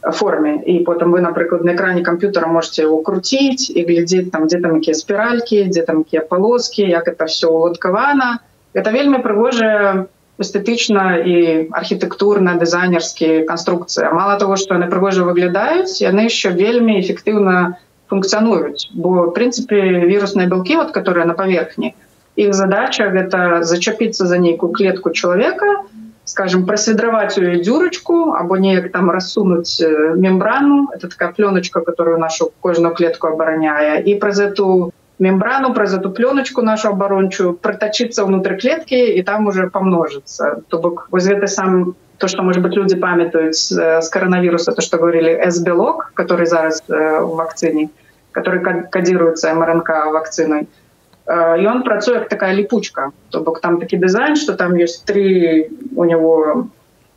[0.00, 0.62] форме.
[0.64, 4.94] І потым вы напрыклад на экране камп'ютара можете укруціць і глядзець там дзе там якія
[4.94, 8.40] спіралькі дзе там якія палоскі як это все уладкавана
[8.72, 10.06] это вельмі прыгожая
[10.40, 11.34] эстэтычна і
[11.70, 17.76] архітэктурна дызайнерскі канструкцыя мало того что яны прыгожа выглядаюць яны еще вельмі эфектыўна
[18.10, 21.94] функцыянуюць бо прынцыпе вірусныя бялкі вот которые на паверхні
[22.36, 25.84] их задача гэта зачапіцца за нейкую клетку человека
[26.24, 32.52] скажем просведраваць ее дзюрочку або неяк там рассунуть э, мембрану это такая пленочка которую нашу
[32.60, 38.95] кожную клетку обороняя и праз эту мембрану праз эту пленочку нашу оборончую проточиться внутрь клетки
[38.95, 43.71] и там уже помножится то бок воз это сам то что может быть люди памятуюць
[43.71, 47.89] с коронавируса то что говорили с белок который зараз э, в вакцине
[48.31, 50.85] который кодируется мрнк вакциной то
[51.27, 55.69] і он працуе як такая ліпучка то бок там такі дызайн что там есть три
[55.95, 56.67] у него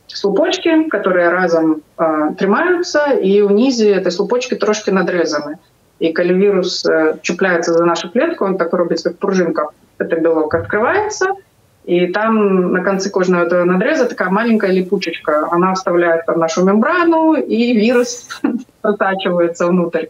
[0.07, 5.57] слупочки которые разам трымаются і ўнізе этой слупочки трошки надрезаны
[5.99, 6.85] і калі вирус
[7.21, 11.35] чупляется за нашу клетку он так робіць как пружинка это белок открывается
[11.85, 17.33] и там на конце кожного этого надреза такая маленькая липучечка она вставляет там нашу мембрану
[17.33, 18.27] и вирус
[18.81, 20.07] протачивается внутрь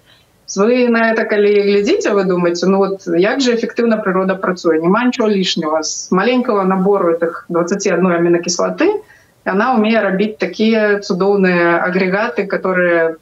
[0.58, 5.06] вы на это калі глядзіце вы думаете ну вот як же эфектыўна прырода працуе няма
[5.06, 9.02] ничего лишнего с маленького набору этих 21 амінакіслоты
[9.46, 13.16] она умее рабіць такія цудоўныя агрегаты которые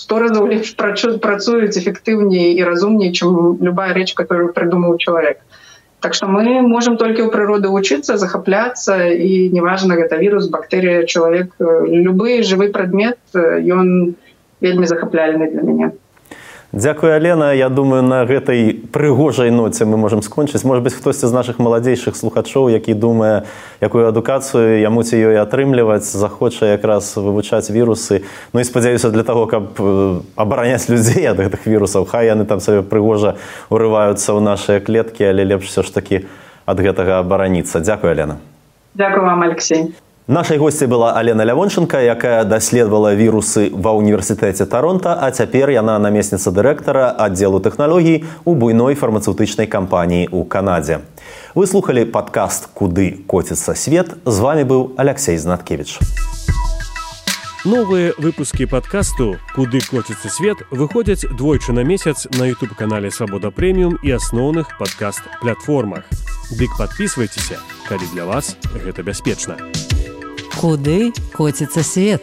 [0.00, 5.44] сто разоў лепш працуюць эфектыўней і разумней чем любая рэч которую придумаў человек.
[6.00, 11.52] Так что мы можем только у прыроды учиться захапляться і неважно гэта вирус бактэрія человек
[11.60, 14.16] любы живы прадмет ён
[14.60, 15.92] вельмі захапляльны для мяне
[16.72, 17.52] Дзякуй Алена.
[17.52, 20.62] Я думаю на гэтай прыгожай ноце мы можемм скончыць.
[20.62, 23.42] Может быть хтосьці з наших маладзейшых слухачоў які думае
[23.82, 28.22] якую адукацыю яму ці ёй атрымліваць захоча якраз вывучаць вірусы.
[28.54, 29.82] Ну і спадзяюся для того каб
[30.36, 32.06] абараняць людзей ад гэтых вірусаў.
[32.06, 33.34] Хай яны там сабе прыгожа
[33.66, 36.30] урываюцца ў нашыя клеткі але лепш все ж таки
[36.70, 37.82] ад гэтага абараніцца.
[37.82, 38.38] Дякую Алена.
[38.94, 39.90] Дякую вам Алексей
[40.30, 46.54] Нашай госці была Алена Лявончынка, якая даследавала вірусы ва ўніверсітэце Таронта, а цяпер яна намесніца
[46.54, 51.02] дырэктара аддзелу тэхналогій у буйной фармацэўтычнай кампаніі ў Канадзе.
[51.58, 55.98] Вы слухали падкаст куды коціцца свет з вами быў Алексей знаткевич.
[57.66, 63.98] Новыя выпускі падкасту куды коціцца свет выходзяць двойчы на месяц на youtube канале свабода прэміум
[64.06, 66.06] і асноўных падкаст платформах.
[66.54, 67.58] Дык подписывайтеся,
[67.90, 69.58] калі для вас гэта бяспечна.
[70.60, 72.20] Куды коціцца свет?